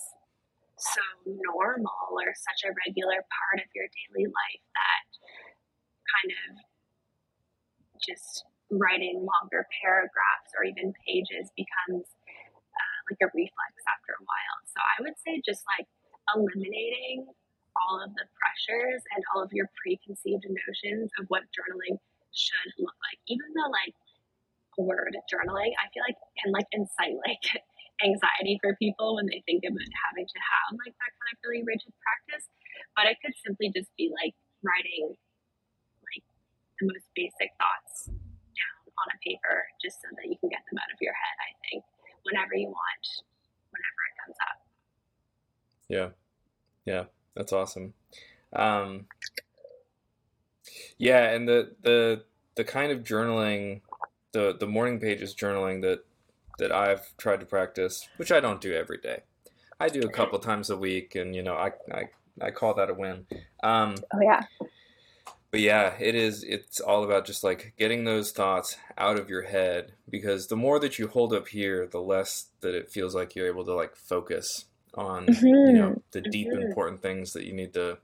[0.78, 5.06] so normal or such a regular part of your daily life that
[6.06, 6.50] kind of
[7.98, 12.06] just writing longer paragraphs or even pages becomes
[12.78, 14.58] uh, like a reflex after a while.
[14.70, 15.90] So I would say just like
[16.34, 17.26] eliminating
[17.78, 21.98] all of the pressures and all of your preconceived notions of what journaling
[22.34, 23.20] should look like.
[23.28, 23.98] Even though like
[24.82, 27.46] word journaling, I feel like can like incite like
[28.06, 31.64] anxiety for people when they think about having to have like that kind of really
[31.66, 32.50] rigid practice.
[32.98, 34.34] But it could simply just be like
[34.66, 35.14] writing
[36.06, 36.26] like
[36.82, 40.82] the most basic thoughts down on a paper just so that you can get them
[40.82, 41.82] out of your head, I think,
[42.26, 43.06] whenever you want,
[43.70, 44.58] whenever it comes up.
[45.88, 46.10] Yeah.
[46.86, 47.94] Yeah, that's awesome.
[48.54, 49.06] Um,
[50.98, 52.24] yeah, and the the
[52.56, 53.82] the kind of journaling,
[54.32, 56.06] the the morning pages journaling that
[56.60, 59.24] that I've tried to practice, which I don't do every day.
[59.80, 62.10] I do a couple times a week, and you know, I I,
[62.42, 63.26] I call that a win.
[63.64, 64.44] Um, oh yeah.
[65.50, 66.44] But yeah, it is.
[66.44, 70.80] It's all about just like getting those thoughts out of your head because the more
[70.80, 73.98] that you hold up here, the less that it feels like you're able to like
[73.98, 74.66] focus
[74.96, 75.46] on mm-hmm.
[75.46, 76.62] you know the deep mm-hmm.
[76.62, 77.98] important things that you need to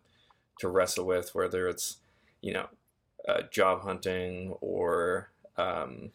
[0.59, 1.97] to wrestle with, whether it's
[2.41, 2.67] you know
[3.29, 6.11] uh, job hunting or um,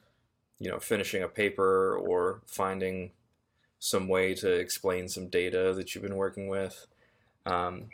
[0.58, 3.12] you know finishing a paper or finding
[3.78, 6.86] some way to explain some data that you've been working with.
[7.44, 7.88] Um,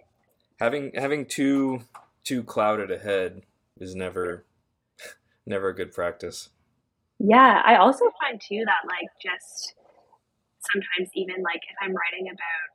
[0.60, 1.82] having having too
[2.24, 3.42] too clouded ahead
[3.80, 4.44] is never
[5.46, 6.50] never a good practice.
[7.18, 9.74] Yeah, I also find too that like just
[10.60, 12.68] sometimes even like if I'm writing about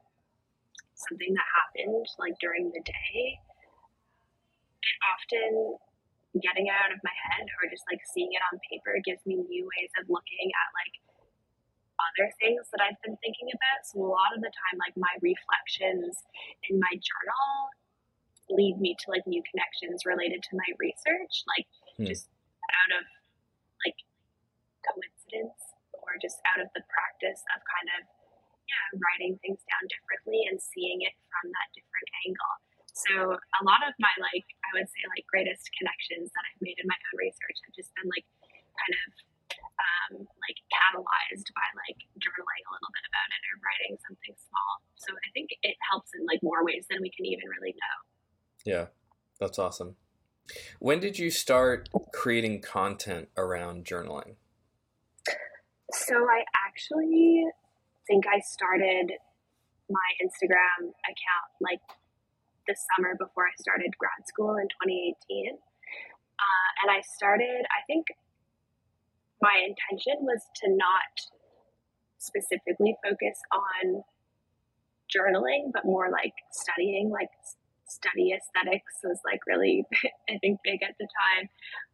[0.96, 3.40] something that happened like during the day,
[4.82, 5.78] it often
[6.42, 9.38] getting it out of my head or just like seeing it on paper gives me
[9.38, 10.96] new ways of looking at like
[12.02, 13.86] other things that I've been thinking about.
[13.86, 16.18] So a lot of the time, like my reflections
[16.70, 17.54] in my journal
[18.50, 22.10] lead me to like new connections related to my research, like hmm.
[22.10, 22.28] just
[22.66, 23.04] out of
[23.86, 23.98] like
[24.84, 25.60] coincidence
[25.94, 28.02] or just out of the practice of kind of
[28.68, 32.56] yeah writing things down differently and seeing it from that different angle.
[32.94, 36.78] So a lot of my like I would say like greatest connections that I've made
[36.78, 38.26] in my own research have just been like
[38.78, 39.10] kind of
[39.54, 40.12] um,
[40.46, 44.72] like catalyzed by like journaling a little bit about it or writing something small.
[44.96, 47.98] So I think it helps in like more ways than we can even really know.
[48.62, 48.86] Yeah,
[49.40, 49.98] that's awesome.
[50.80, 54.36] When did you start creating content around journaling?
[55.92, 57.46] So I actually
[58.08, 59.14] think I started
[59.90, 61.80] my Instagram account like
[62.68, 65.58] the summer before I started grad school in 2018.
[65.58, 68.08] Uh, and I started, I think
[69.42, 71.14] my intention was to not
[72.18, 74.04] specifically focus on
[75.12, 77.30] journaling, but more like studying, like
[77.88, 79.86] study aesthetics was like really,
[80.32, 81.46] I think, big at the time,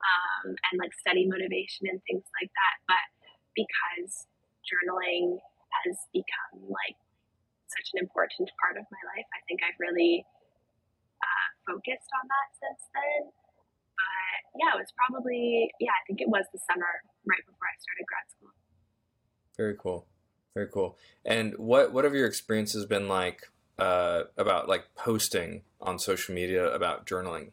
[0.05, 2.75] um, and like study motivation and things like that.
[2.87, 3.05] But
[3.57, 4.29] because
[4.63, 5.41] journaling
[5.83, 6.97] has become like
[7.67, 10.25] such an important part of my life, I think I've really
[11.67, 13.21] focused on that since then.
[13.29, 17.75] But yeah, it was probably yeah, I think it was the summer right before I
[17.79, 18.51] started grad school.
[19.57, 20.07] Very cool.
[20.55, 20.97] Very cool.
[21.25, 26.71] And what what have your experiences been like uh, about like posting on social media
[26.71, 27.51] about journaling?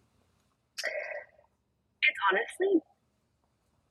[2.02, 2.80] It's honestly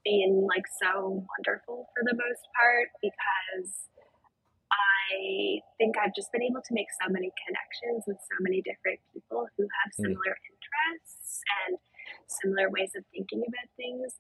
[0.04, 3.89] been like so wonderful for the most part because
[5.12, 9.00] I think I've just been able to make so many connections with so many different
[9.13, 10.10] people who have hmm.
[10.10, 10.50] similar mm.
[10.50, 11.78] interests and
[12.28, 14.18] similar ways of thinking about things.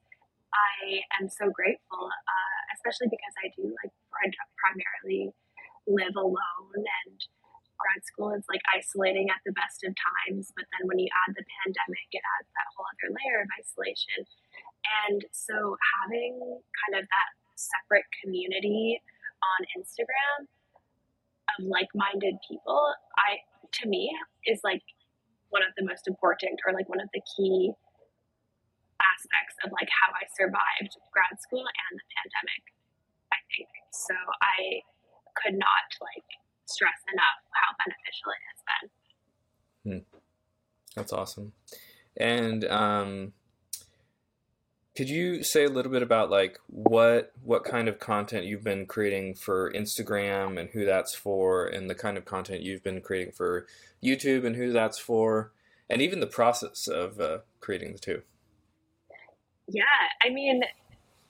[0.53, 3.91] I am so grateful, uh, especially because I do like
[4.55, 5.35] primarily
[5.85, 7.17] live alone and
[7.75, 10.55] grad school is like isolating at the best of times.
[10.55, 14.23] But then when you add the pandemic, it adds that whole other layer of isolation.
[15.05, 16.39] And so having
[16.87, 18.99] kind of that separate community
[19.43, 20.47] on Instagram
[21.59, 23.43] of like-minded people, I
[23.81, 24.11] to me
[24.45, 24.81] is like
[25.49, 27.71] one of the most important or like one of the key
[28.99, 32.63] aspects of like how I survived grad school and the pandemic.
[33.31, 34.15] I think so.
[34.41, 34.83] I
[35.35, 36.27] could not like
[36.65, 38.85] stress enough how beneficial it has been.
[39.85, 40.03] Hmm.
[40.95, 41.51] That's awesome.
[42.17, 43.33] And um,
[44.95, 48.85] could you say a little bit about like what what kind of content you've been
[48.85, 53.33] creating for Instagram and who that's for, and the kind of content you've been creating
[53.33, 53.67] for
[54.01, 55.51] YouTube and who that's for,
[55.89, 58.21] and even the process of uh, creating the two?
[59.67, 59.83] Yeah,
[60.23, 60.61] I mean,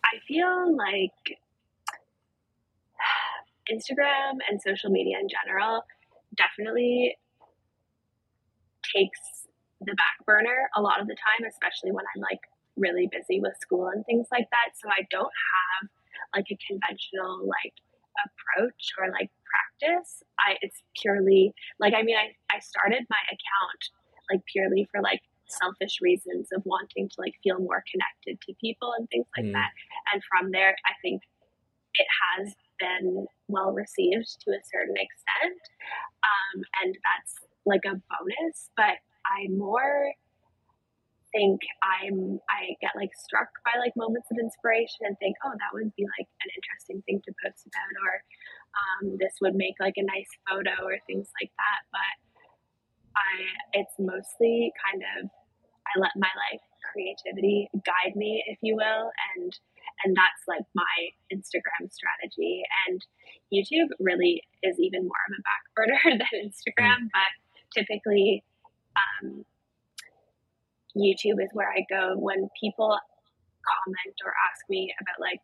[0.03, 1.39] I feel like
[3.71, 5.83] Instagram and social media in general
[6.37, 7.17] definitely
[8.95, 9.19] takes
[9.81, 12.41] the back burner a lot of the time, especially when I'm like
[12.77, 14.75] really busy with school and things like that.
[14.75, 15.89] So I don't have
[16.35, 17.73] like a conventional like
[18.27, 20.23] approach or like practice.
[20.39, 23.81] I it's purely like I mean I, I started my account
[24.31, 28.91] like purely for like selfish reasons of wanting to like feel more connected to people
[28.97, 29.53] and things like mm.
[29.53, 29.71] that.
[30.13, 31.21] And from there I think
[31.95, 35.61] it has been well received to a certain extent.
[36.23, 40.13] Um, and that's like a bonus, but I more
[41.35, 45.75] think I'm I get like struck by like moments of inspiration and think, oh, that
[45.75, 48.13] would be like an interesting thing to post about, or
[48.79, 51.79] um, this would make like a nice photo or things like that.
[51.91, 52.13] But
[53.19, 53.31] I
[53.83, 59.51] it's mostly kind of I let my like creativity guide me, if you will, and
[60.07, 60.95] and that's like my
[61.35, 62.63] Instagram strategy.
[62.87, 63.03] And
[63.51, 67.11] YouTube really is even more of a back burner than Instagram, mm.
[67.11, 67.31] but
[67.75, 68.43] typically
[68.95, 69.43] um,
[70.95, 72.97] YouTube is where I go when people
[73.65, 75.41] comment or ask me about like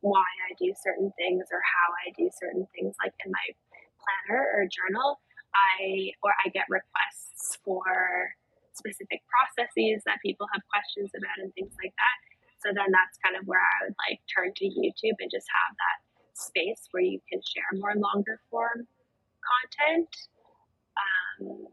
[0.00, 3.46] why I do certain things or how I do certain things, like in my
[4.00, 5.20] planner or journal.
[5.56, 8.32] I or I get requests for
[8.76, 12.18] specific processes that people have questions about and things like that.
[12.60, 15.72] So then that's kind of where I would like turn to YouTube and just have
[15.72, 15.98] that
[16.36, 18.84] space where you can share more longer form
[19.40, 20.12] content.
[20.96, 21.72] Um,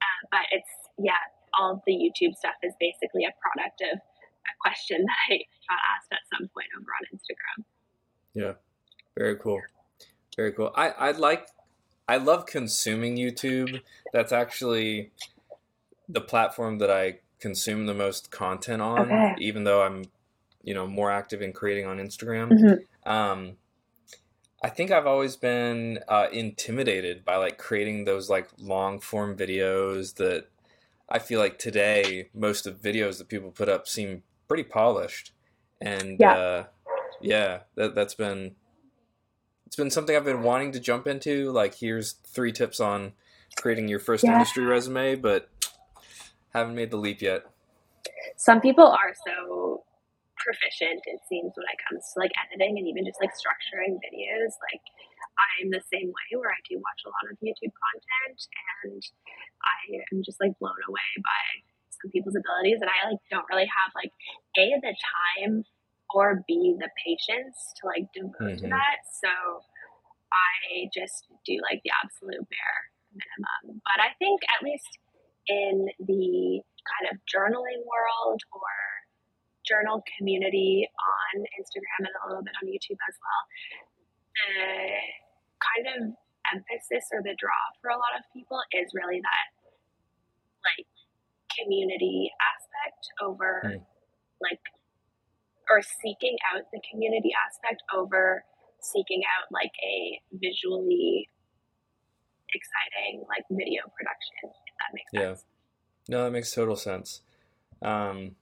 [0.00, 1.20] uh, but it's yeah,
[1.58, 5.36] all of the YouTube stuff is basically a product of a question that I
[5.68, 7.64] got asked at some point over on Instagram.
[8.34, 8.52] Yeah,
[9.16, 9.60] very cool,
[10.36, 10.72] very cool.
[10.74, 11.48] I I like
[12.08, 13.80] I love consuming YouTube.
[14.12, 15.12] That's actually
[16.08, 19.34] the platform that I consume the most content on, okay.
[19.38, 20.04] even though I'm,
[20.62, 22.50] you know, more active in creating on Instagram.
[22.50, 23.10] Mm-hmm.
[23.10, 23.56] Um,
[24.62, 30.16] I think I've always been uh, intimidated by like creating those like long form videos
[30.16, 30.48] that
[31.10, 35.32] I feel like today most of videos that people put up seem pretty polished,
[35.80, 36.64] and yeah, uh,
[37.20, 38.54] yeah, that that's been
[39.66, 41.52] it's been something I've been wanting to jump into.
[41.52, 43.12] Like, here's three tips on
[43.56, 44.32] creating your first yeah.
[44.32, 45.48] industry resume, but
[46.52, 47.44] haven't made the leap yet.
[48.36, 49.84] Some people are so
[50.36, 54.50] proficient, it seems, when it comes to like editing and even just like structuring videos.
[54.72, 54.82] Like,
[55.38, 58.38] I'm the same way where I do watch a lot of YouTube content
[58.84, 59.02] and
[59.62, 61.42] I am just like blown away by
[61.90, 62.80] some people's abilities.
[62.80, 64.12] And I like don't really have like
[64.58, 65.64] A, the time
[66.14, 68.64] or B, the patience to like devote mm-hmm.
[68.66, 69.06] to that.
[69.08, 69.30] So
[70.32, 72.80] I just do like the absolute bare
[73.14, 73.82] minimum.
[73.84, 74.98] But I think at least
[75.48, 78.74] in the kind of journaling world or
[79.66, 83.42] journal community on Instagram and a little bit on YouTube as well,
[84.48, 84.64] the
[85.60, 86.00] kind of
[86.54, 89.46] emphasis or the draw for a lot of people is really that
[90.64, 90.86] like
[91.52, 93.82] community aspect over mm.
[94.40, 94.60] like
[95.68, 98.44] or seeking out the community aspect over
[98.80, 101.28] seeking out like a visually
[102.50, 105.20] exciting like video production if that makes yeah.
[105.34, 105.44] sense
[106.08, 107.20] no that makes total sense
[107.82, 108.36] um,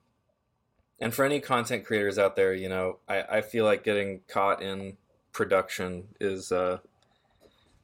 [1.01, 4.63] and for any content creators out there you know i, I feel like getting caught
[4.63, 4.97] in
[5.33, 6.79] production is uh,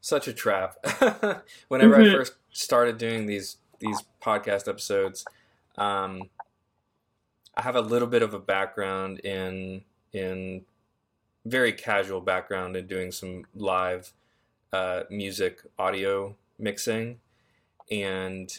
[0.00, 0.76] such a trap
[1.68, 2.14] whenever mm-hmm.
[2.14, 5.24] i first started doing these these podcast episodes
[5.76, 6.30] um,
[7.56, 9.82] I have a little bit of a background in
[10.12, 10.62] in
[11.44, 14.12] very casual background in doing some live
[14.72, 17.20] uh, music audio mixing,
[17.90, 18.58] and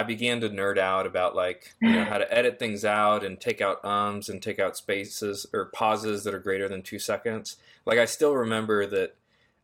[0.00, 2.32] I began to nerd out about like you know how to mm.
[2.32, 6.38] edit things out and take out ums and take out spaces or pauses that are
[6.38, 7.56] greater than two seconds.
[7.84, 9.16] Like I still remember that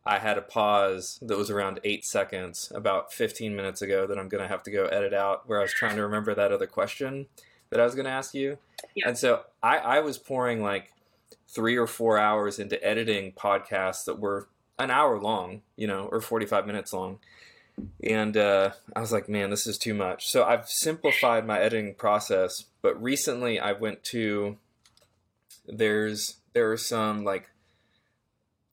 [0.05, 4.29] I had a pause that was around eight seconds about 15 minutes ago that I'm
[4.29, 7.25] gonna have to go edit out where I was trying to remember that other question
[7.69, 8.57] that I was going to ask you.
[8.95, 9.09] Yeah.
[9.09, 10.93] And so I, I was pouring like
[11.47, 14.47] three or four hours into editing podcasts that were
[14.79, 17.19] an hour long, you know, or 45 minutes long.
[18.03, 20.27] And uh, I was like, man, this is too much.
[20.27, 22.65] So I've simplified my editing process.
[22.81, 24.57] But recently I went to,
[25.67, 27.49] there's, there are some like,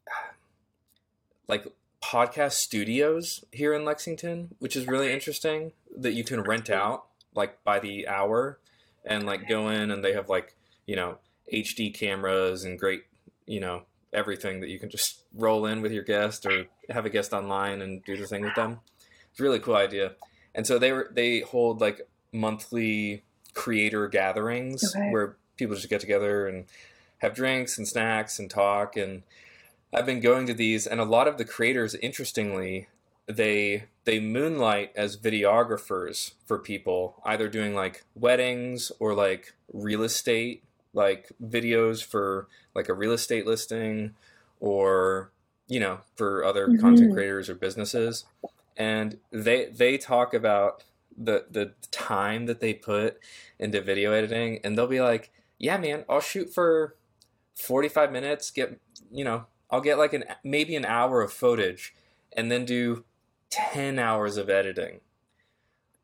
[1.49, 1.67] like
[2.03, 7.63] podcast studios here in Lexington, which is really interesting that you can rent out like
[7.65, 8.59] by the hour
[9.05, 10.55] and like go in and they have like
[10.87, 11.19] you know
[11.53, 13.05] HD cameras and great
[13.47, 13.83] you know
[14.13, 17.83] everything that you can just roll in with your guest or have a guest online
[17.83, 18.79] and do the thing with them.
[19.35, 20.13] It's a really cool idea.
[20.55, 25.11] And so they were they hold like monthly creator gatherings okay.
[25.11, 26.67] where people just get together and
[27.19, 29.25] have drinks and snacks and talk and
[29.93, 32.89] I've been going to these and a lot of the creators interestingly
[33.27, 40.63] they they moonlight as videographers for people, either doing like weddings or like real estate,
[40.93, 44.15] like videos for like a real estate listing
[44.61, 45.31] or
[45.69, 46.81] you know for other mm-hmm.
[46.81, 48.25] content creators or businesses
[48.77, 50.83] and they they talk about
[51.17, 53.19] the the time that they put
[53.59, 56.97] into video editing and they'll be like yeah man i'll shoot for
[57.55, 58.81] 45 minutes get
[59.13, 61.95] you know i'll get like an maybe an hour of footage
[62.37, 63.05] and then do
[63.55, 65.01] 10 hours of editing.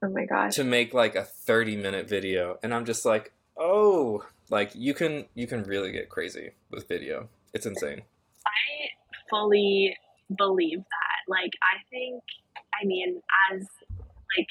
[0.03, 0.55] Oh my gosh.
[0.55, 2.59] To make like a 30 minute video.
[2.63, 7.29] And I'm just like, oh, like you can you can really get crazy with video.
[7.53, 8.03] It's insane.
[8.47, 8.51] I
[9.29, 9.97] fully
[10.37, 11.29] believe that.
[11.29, 12.23] Like I think
[12.81, 13.21] I mean
[13.53, 13.67] as
[14.37, 14.49] like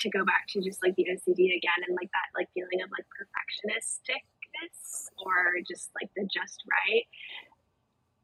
[0.00, 2.90] to go back to just like the OCD again and like that like feeling of
[2.90, 7.06] like perfectionisticness or just like the just right.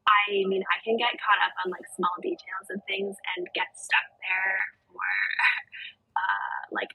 [0.03, 3.71] I mean, I can get caught up on like small details of things and get
[3.75, 4.99] stuck there for
[6.19, 6.91] uh, like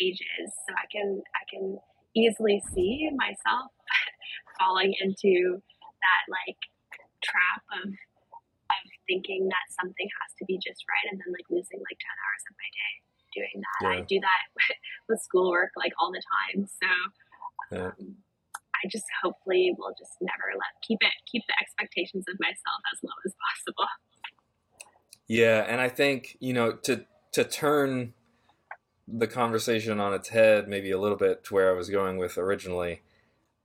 [0.00, 0.54] ages.
[0.68, 1.78] So I can I can
[2.14, 3.72] easily see myself
[4.58, 6.58] falling into that like
[7.22, 7.94] trap of of
[9.12, 12.42] thinking that something has to be just right and then like losing like 10 hours
[12.48, 12.92] of my day
[13.36, 13.80] doing that.
[13.84, 13.96] Yeah.
[13.96, 14.42] I do that
[15.08, 16.64] with schoolwork like all the time.
[16.64, 16.88] So
[17.76, 17.92] um, yeah.
[18.72, 22.98] I just hopefully will just never let keep it keep the expectations of myself as
[23.04, 23.88] low as possible.
[25.28, 28.14] Yeah, and I think, you know, to to turn
[29.08, 32.38] the conversation on its head maybe a little bit to where I was going with
[32.38, 33.02] originally.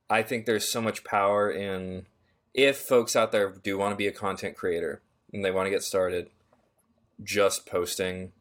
[0.09, 2.07] I think there's so much power in
[2.53, 5.01] if folks out there do want to be a content creator
[5.33, 6.29] and they want to get started,
[7.23, 8.31] just posting,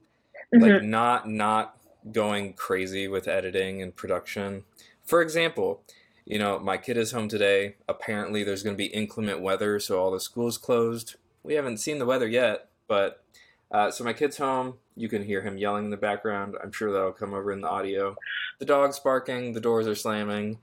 [0.54, 0.60] mm-hmm.
[0.60, 1.78] like not not
[2.12, 4.64] going crazy with editing and production.
[5.04, 5.82] For example,
[6.24, 7.76] you know, my kid is home today.
[7.88, 11.16] Apparently, there's going to be inclement weather, so all the schools closed.
[11.42, 13.22] We haven't seen the weather yet, but
[13.70, 14.74] uh, so my kid's home.
[14.96, 16.56] You can hear him yelling in the background.
[16.62, 18.16] I'm sure that'll come over in the audio.
[18.58, 19.52] The dog's barking.
[19.52, 20.58] The doors are slamming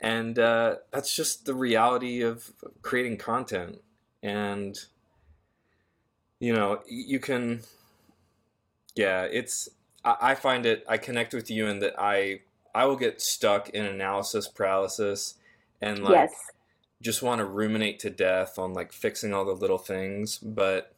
[0.00, 2.50] and uh, that's just the reality of
[2.82, 3.80] creating content
[4.22, 4.76] and
[6.40, 7.60] you know you can
[8.96, 9.68] yeah it's
[10.04, 12.40] I, find it i connect with you in that i
[12.74, 15.34] i will get stuck in analysis paralysis
[15.80, 16.34] and like yes.
[17.00, 20.94] just want to ruminate to death on like fixing all the little things but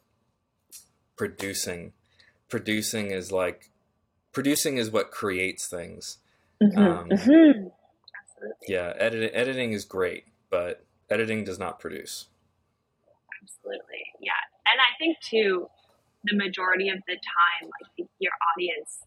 [1.17, 1.93] producing
[2.49, 3.69] producing is like
[4.31, 6.17] producing is what creates things
[6.61, 6.79] mm-hmm.
[6.79, 7.67] Um, mm-hmm
[8.67, 12.27] Yeah, editing editing is great, but editing does not produce.
[13.41, 14.03] Absolutely.
[14.19, 14.31] Yeah.
[14.67, 15.67] And I think too
[16.23, 19.03] the majority of the time like your audience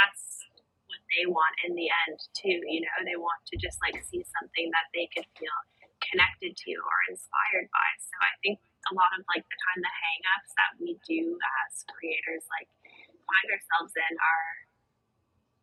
[0.00, 0.48] that's
[0.88, 4.24] what they want in the end too, you know, they want to just like see
[4.40, 5.54] something that they could feel
[6.02, 7.88] connected to or inspired by.
[8.00, 8.58] So I think
[8.90, 12.68] a lot of like the kind of hangups that we do as creators like
[13.24, 14.50] find ourselves in are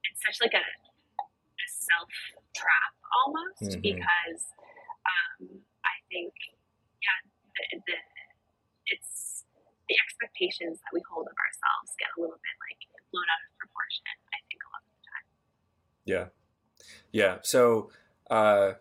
[0.09, 2.11] it's such like a, a self
[2.57, 3.83] trap almost mm-hmm.
[3.83, 4.41] because
[5.05, 6.33] um, I think,
[7.01, 7.97] yeah, the, the,
[9.89, 12.79] the expectations that we hold of ourselves get a little bit like
[13.11, 15.25] blown out of proportion, I think, a lot of the time.
[16.05, 16.25] Yeah.
[17.11, 17.35] Yeah.
[17.43, 17.91] So,
[18.29, 18.79] uh,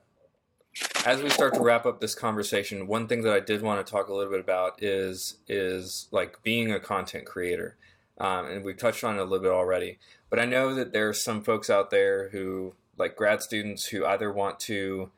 [1.05, 3.90] as we start to wrap up this conversation, one thing that I did want to
[3.90, 7.76] talk a little bit about is is like being a content creator,
[8.18, 9.98] um, and we've touched on it a little bit already.
[10.28, 14.07] But I know that there are some folks out there who like grad students who
[14.07, 15.11] either want to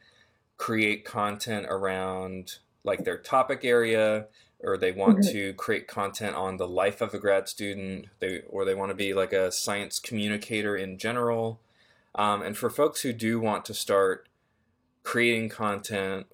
[0.57, 4.27] create content around like their topic area
[4.63, 5.33] or they want mm-hmm.
[5.33, 8.95] to create content on the life of a grad student they or they want to
[8.95, 11.61] be like a science communicator in general
[12.15, 14.29] um, and for folks who do want to start
[15.03, 16.27] creating content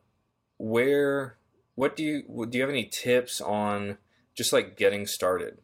[0.59, 1.37] where
[1.75, 3.99] what do you do you have any tips on
[4.35, 5.59] just like getting started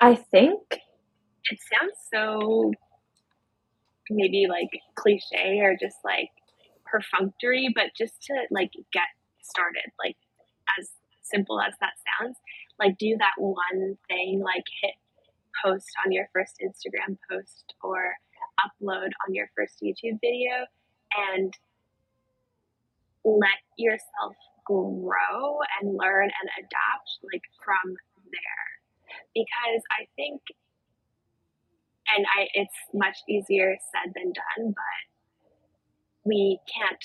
[0.00, 0.80] i think
[1.50, 2.72] it sounds so
[4.10, 6.30] maybe like cliche or just like
[6.92, 9.08] perfunctory, but just to like get
[9.42, 10.16] started, like
[10.78, 10.90] as
[11.22, 12.36] simple as that sounds,
[12.78, 14.94] like do that one thing, like hit
[15.64, 18.14] post on your first Instagram post or
[18.60, 20.66] upload on your first YouTube video
[21.30, 21.54] and
[23.24, 27.94] let yourself grow and learn and adapt like from
[28.30, 28.66] there.
[29.34, 30.40] Because i think
[32.16, 35.02] and I, it's much easier said than done, but
[36.24, 37.04] we can't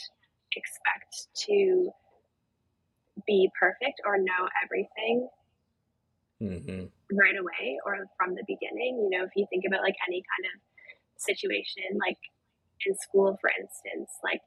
[0.56, 1.92] expect to
[3.28, 5.28] be perfect or know everything
[6.42, 6.88] mm-hmm.
[7.14, 9.04] right away or from the beginning.
[9.04, 10.56] You know, if you think about like any kind of
[11.20, 12.18] situation, like
[12.86, 14.42] in school, for instance, like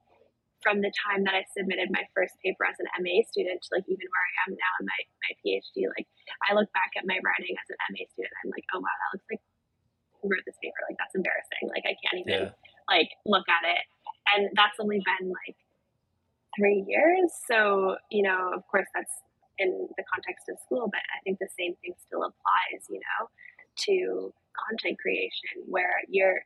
[0.62, 3.88] from the time that I submitted my first paper as an MA student to like
[3.88, 6.08] even where I am now in my, my PhD, like
[6.44, 9.10] I look back at my writing as an MA student, I'm like, oh wow, that
[9.16, 9.44] looks like
[10.20, 10.84] who wrote this paper.
[10.84, 11.72] Like that's embarrassing.
[11.72, 12.56] Like I can't even yeah.
[12.88, 13.84] like look at it.
[14.36, 15.56] And that's only been like
[16.56, 17.30] three years.
[17.46, 19.12] So, you know, of course that's
[19.58, 23.28] in the context of school, but I think the same thing still applies, you know,
[23.86, 24.32] to
[24.68, 26.42] content creation where you're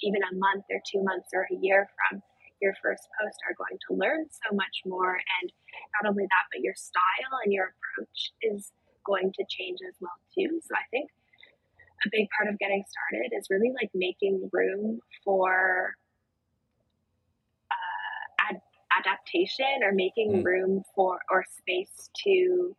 [0.00, 2.22] even a month or two months or a year from
[2.60, 5.52] your first post are going to learn so much more and
[5.94, 8.72] not only that but your style and your approach is
[9.06, 11.10] going to change as well too so i think
[12.06, 15.94] a big part of getting started is really like making room for
[18.98, 20.44] adaptation or making mm.
[20.44, 22.74] room for or space to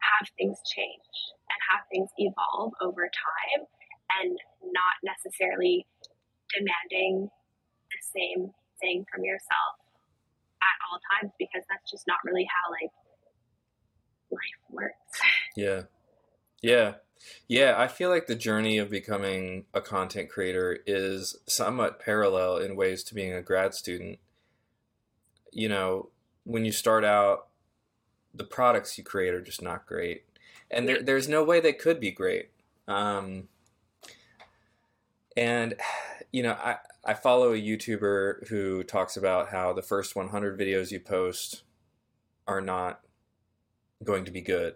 [0.00, 1.16] have things change
[1.48, 3.66] and have things evolve over time
[4.20, 4.38] and
[4.72, 5.86] not necessarily
[6.54, 7.28] demanding
[7.90, 8.50] the same
[8.80, 9.74] thing from yourself
[10.62, 12.90] at all times because that's just not really how like
[14.30, 15.20] life works.
[15.56, 15.84] Yeah.
[16.60, 16.94] Yeah.
[17.48, 22.76] Yeah, I feel like the journey of becoming a content creator is somewhat parallel in
[22.76, 24.18] ways to being a grad student.
[25.56, 26.10] You know,
[26.44, 27.46] when you start out,
[28.34, 30.24] the products you create are just not great.
[30.70, 32.50] And there, there's no way they could be great.
[32.86, 33.48] Um,
[35.34, 35.74] and,
[36.30, 36.76] you know, I,
[37.06, 41.62] I follow a YouTuber who talks about how the first 100 videos you post
[42.46, 43.00] are not
[44.04, 44.74] going to be good,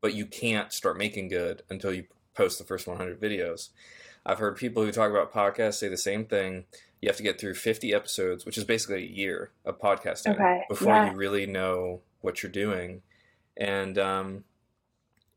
[0.00, 2.04] but you can't start making good until you
[2.34, 3.70] post the first 100 videos.
[4.24, 6.64] I've heard people who talk about podcasts say the same thing.
[7.00, 10.62] You have to get through 50 episodes, which is basically a year of podcasting Okay,
[10.68, 11.10] before yeah.
[11.10, 13.02] you really know what you're doing.
[13.56, 14.44] And um,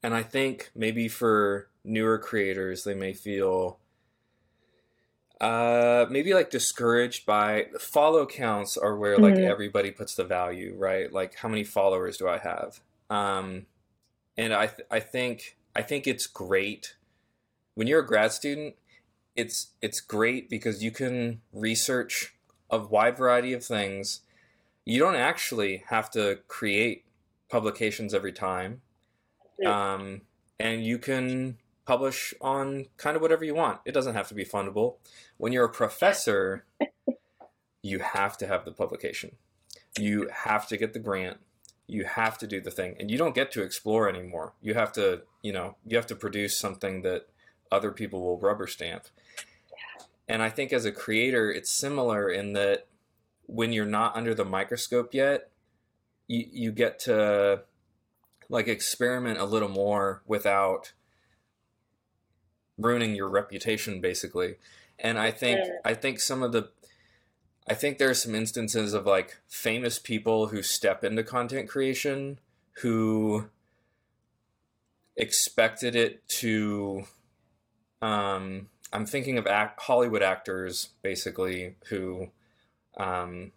[0.04, 3.80] and I think maybe for newer creators, they may feel
[5.42, 9.50] uh, maybe like discouraged by follow counts are where like Mhm.
[9.50, 11.12] everybody puts the value, right?
[11.12, 12.80] Like how many followers do I have?
[13.10, 13.66] Um,
[14.38, 16.96] and I th- I think I think it's great
[17.76, 18.76] when you're a grad student.
[19.36, 22.36] It's it's great because you can research
[22.70, 24.22] a wide variety of things.
[24.86, 27.04] You don't actually have to create
[27.50, 28.82] publications every time,
[29.66, 30.22] um,
[30.58, 33.82] and you can publish on kind of whatever you want.
[33.86, 34.96] It doesn't have to be fundable.
[35.38, 36.66] When you're a professor,
[37.82, 39.36] you have to have the publication.
[40.00, 41.38] You have to get the grant.
[41.88, 44.54] You have to do the thing, and you don't get to explore anymore.
[44.62, 47.28] You have to, you know, you have to produce something that
[47.72, 49.06] other people will rubber stamp.
[50.28, 52.88] And I think as a creator, it's similar in that
[53.46, 55.52] when you're not under the microscope yet,
[56.28, 57.62] you you get to
[58.50, 60.94] like experiment a little more without
[62.78, 64.56] ruining your reputation basically
[65.00, 65.78] and i think Yeah.
[65.86, 66.70] i think some of the
[67.68, 72.40] i think there are some instances of like famous people who step into content creation
[72.82, 73.46] who
[75.16, 77.06] expected it to
[78.02, 82.30] um i'm thinking of act, hollywood actors basically who
[82.98, 83.52] um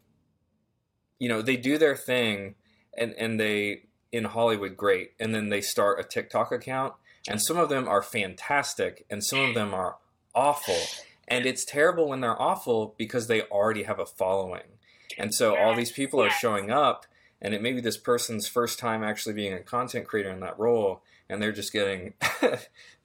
[1.19, 2.55] you know they do their thing
[2.97, 3.83] and and they
[4.13, 5.13] in hollywood great.
[5.21, 6.95] And then they start a tiktok account
[7.29, 9.97] and some of them are fantastic and some of them are
[10.35, 10.79] awful.
[11.27, 14.79] And it's terrible when they're awful because they already have a following.
[15.19, 17.07] And so all these people are showing up
[17.41, 20.59] and it may be this person's first time actually being a content creator in that
[20.59, 22.15] role and they're just getting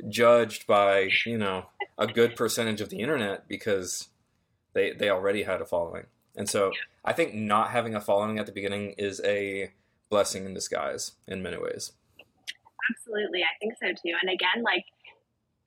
[0.10, 1.66] judged by you know
[1.98, 4.10] a good percentage of the internet because
[4.74, 6.06] they they already had a following.
[6.36, 6.72] And so
[7.06, 9.72] i think not having a following at the beginning is a
[10.10, 11.92] blessing in disguise in many ways.
[12.92, 14.14] Absolutely, I think so too.
[14.22, 14.86] And again, like,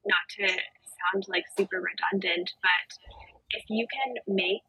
[0.04, 2.88] not to sound like super redundant, but
[3.50, 4.62] if you can make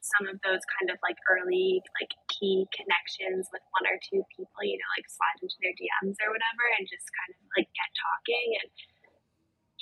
[0.00, 4.60] some of those kind of like early, like key connections with one or two people,
[4.64, 7.90] you know, like slide into their DMs or whatever, and just kind of like get
[7.96, 8.70] talking and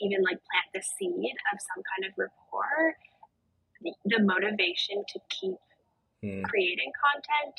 [0.03, 2.95] even like plant the seed of some kind of rapport,
[3.83, 5.59] the, the motivation to keep
[6.19, 6.43] Hmm.
[6.51, 7.55] creating content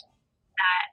[0.60, 0.92] that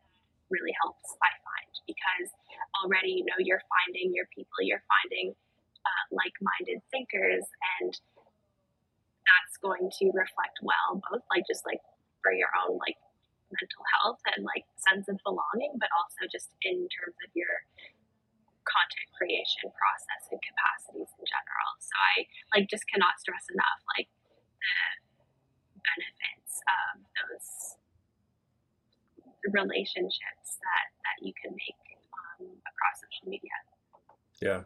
[0.55, 2.31] really helps I find because
[2.79, 5.35] already you know you're finding your people you're finding
[5.83, 7.43] uh, like-minded thinkers
[7.83, 7.91] and
[9.27, 11.83] that's going to reflect well both like just like
[12.23, 12.97] for your own like
[13.51, 17.67] mental health and like sense of belonging but also just in terms of your
[18.67, 22.15] content creation process and capacities in general so i
[22.59, 24.11] like just cannot stress enough like
[24.59, 27.79] the benefits of those
[29.55, 31.79] relationships that that you can make
[32.11, 33.55] um, across social media.
[34.43, 34.63] Yeah.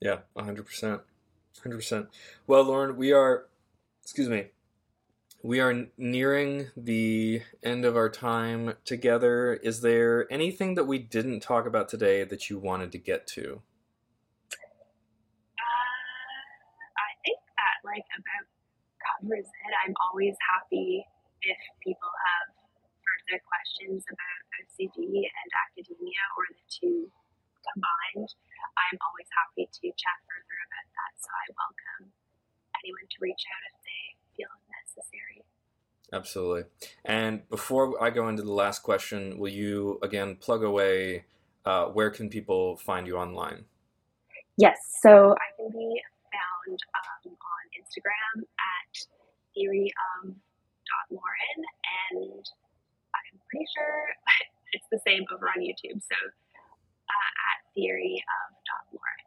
[0.00, 1.00] Yeah, 100%.
[1.66, 2.08] 100%.
[2.46, 3.46] Well, Lauren, we are,
[4.02, 4.46] excuse me,
[5.42, 9.54] we are nearing the end of our time together.
[9.54, 13.62] Is there anything that we didn't talk about today that you wanted to get to?
[15.54, 18.46] Uh, I think that like about
[18.98, 19.72] covers it.
[19.86, 21.06] I'm always happy
[21.42, 22.50] if people have
[23.06, 27.06] further questions about OCD and academia or the two
[27.62, 28.30] combined.
[28.76, 31.12] I'm always happy to chat further about that.
[31.22, 32.04] So I welcome
[32.82, 34.02] anyone to reach out if they
[34.36, 34.52] feel
[34.84, 35.44] necessary.
[36.12, 36.64] Absolutely.
[37.04, 41.24] And before I go into the last question, will you again plug away
[41.64, 43.64] uh, where can people find you online?
[44.56, 46.00] Yes, so I can be
[46.32, 46.78] found
[47.26, 48.92] um, on Instagram at
[49.54, 49.92] theory
[50.22, 51.60] of dot Lauren,
[52.10, 52.44] and
[53.14, 54.06] I'm pretty sure
[54.72, 56.00] it's the same over on YouTube.
[56.00, 59.26] So uh, at theory of dot Lauren.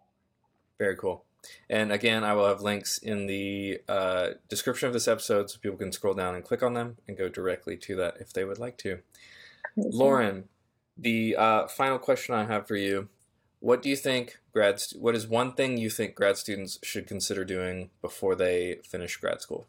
[0.79, 1.25] Very cool.
[1.69, 5.77] And again, I will have links in the uh, description of this episode so people
[5.77, 8.59] can scroll down and click on them and go directly to that if they would
[8.59, 8.99] like to.
[9.77, 10.49] Lauren,
[10.97, 13.07] the uh, final question I have for you
[13.59, 17.05] what do you think grad st- what is one thing you think grad students should
[17.07, 19.67] consider doing before they finish grad school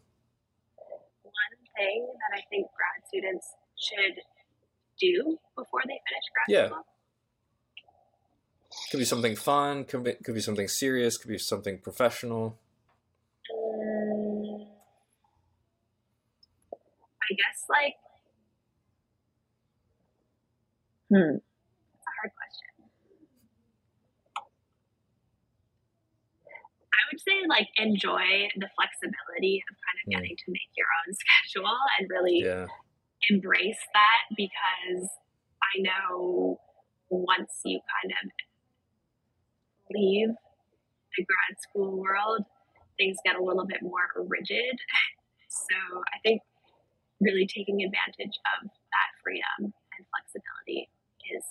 [1.23, 1.33] one
[1.77, 3.47] thing that i think grad students
[3.77, 4.21] should
[4.99, 6.67] do before they finish grad Yeah.
[6.67, 6.85] school
[8.91, 12.59] could be something fun could be, could be something serious could be something professional
[13.51, 14.67] Mm,
[17.21, 17.95] I guess like
[21.09, 22.67] hmm, it's a hard question.
[26.93, 30.11] I would say like enjoy the flexibility of kind of Hmm.
[30.21, 32.67] getting to make your own schedule and really yeah
[33.29, 35.07] embrace that because
[35.61, 36.59] I know
[37.09, 38.31] once you kind of
[39.93, 40.29] leave
[41.17, 42.45] the grad school world,
[42.97, 44.79] things get a little bit more rigid.
[45.51, 45.75] So
[46.15, 46.41] I think
[47.19, 50.87] really taking advantage of that freedom and flexibility
[51.35, 51.43] is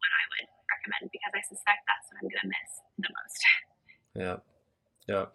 [0.00, 3.40] what I would recommend because I suspect that's what I'm going to miss the most.
[4.16, 4.36] yeah
[5.06, 5.26] yeah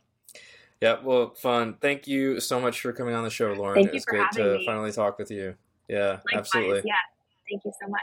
[0.81, 3.97] yeah well fun thank you so much for coming on the show lauren Thank you
[3.97, 4.65] it's for great to me.
[4.65, 5.53] finally talk with you
[5.87, 6.95] yeah Likewise, absolutely yeah.
[7.49, 8.01] Thank you so much.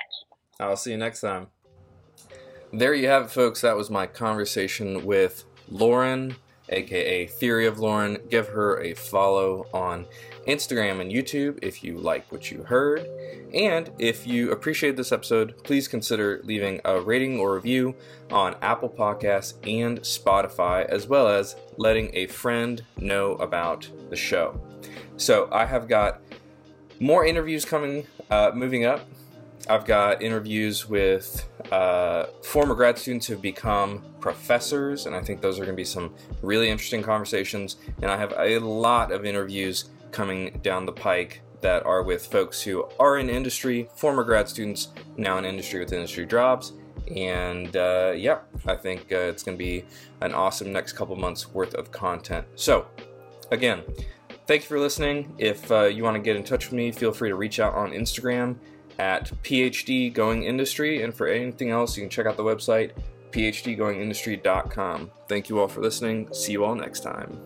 [0.60, 1.48] I'll see you next time.
[2.72, 3.62] There you have it, folks.
[3.62, 6.36] That was my conversation with Lauren,
[6.68, 8.18] aka Theory of Lauren.
[8.30, 10.06] Give her a follow on
[10.46, 13.08] Instagram and YouTube if you like what you heard.
[13.52, 17.96] And if you appreciate this episode, please consider leaving a rating or review
[18.30, 24.60] on Apple Podcasts and Spotify, as well as letting a friend know about the show.
[25.16, 26.20] So I have got
[27.00, 29.00] more interviews coming, uh, moving up.
[29.70, 35.60] I've got interviews with uh, former grad students who've become professors, and I think those
[35.60, 36.12] are going to be some
[36.42, 37.76] really interesting conversations.
[38.02, 42.60] And I have a lot of interviews coming down the pike that are with folks
[42.60, 46.72] who are in industry, former grad students, now in industry with industry jobs.
[47.14, 49.84] And uh, yeah, I think uh, it's going to be
[50.20, 52.44] an awesome next couple months worth of content.
[52.56, 52.88] So,
[53.52, 53.82] again,
[54.48, 55.32] thank you for listening.
[55.38, 57.74] If uh, you want to get in touch with me, feel free to reach out
[57.74, 58.56] on Instagram
[59.00, 61.02] at PhD Going Industry.
[61.02, 62.92] And for anything else, you can check out the website,
[63.32, 65.10] phdgoingindustry.com.
[65.26, 66.32] Thank you all for listening.
[66.34, 67.40] See you all next time.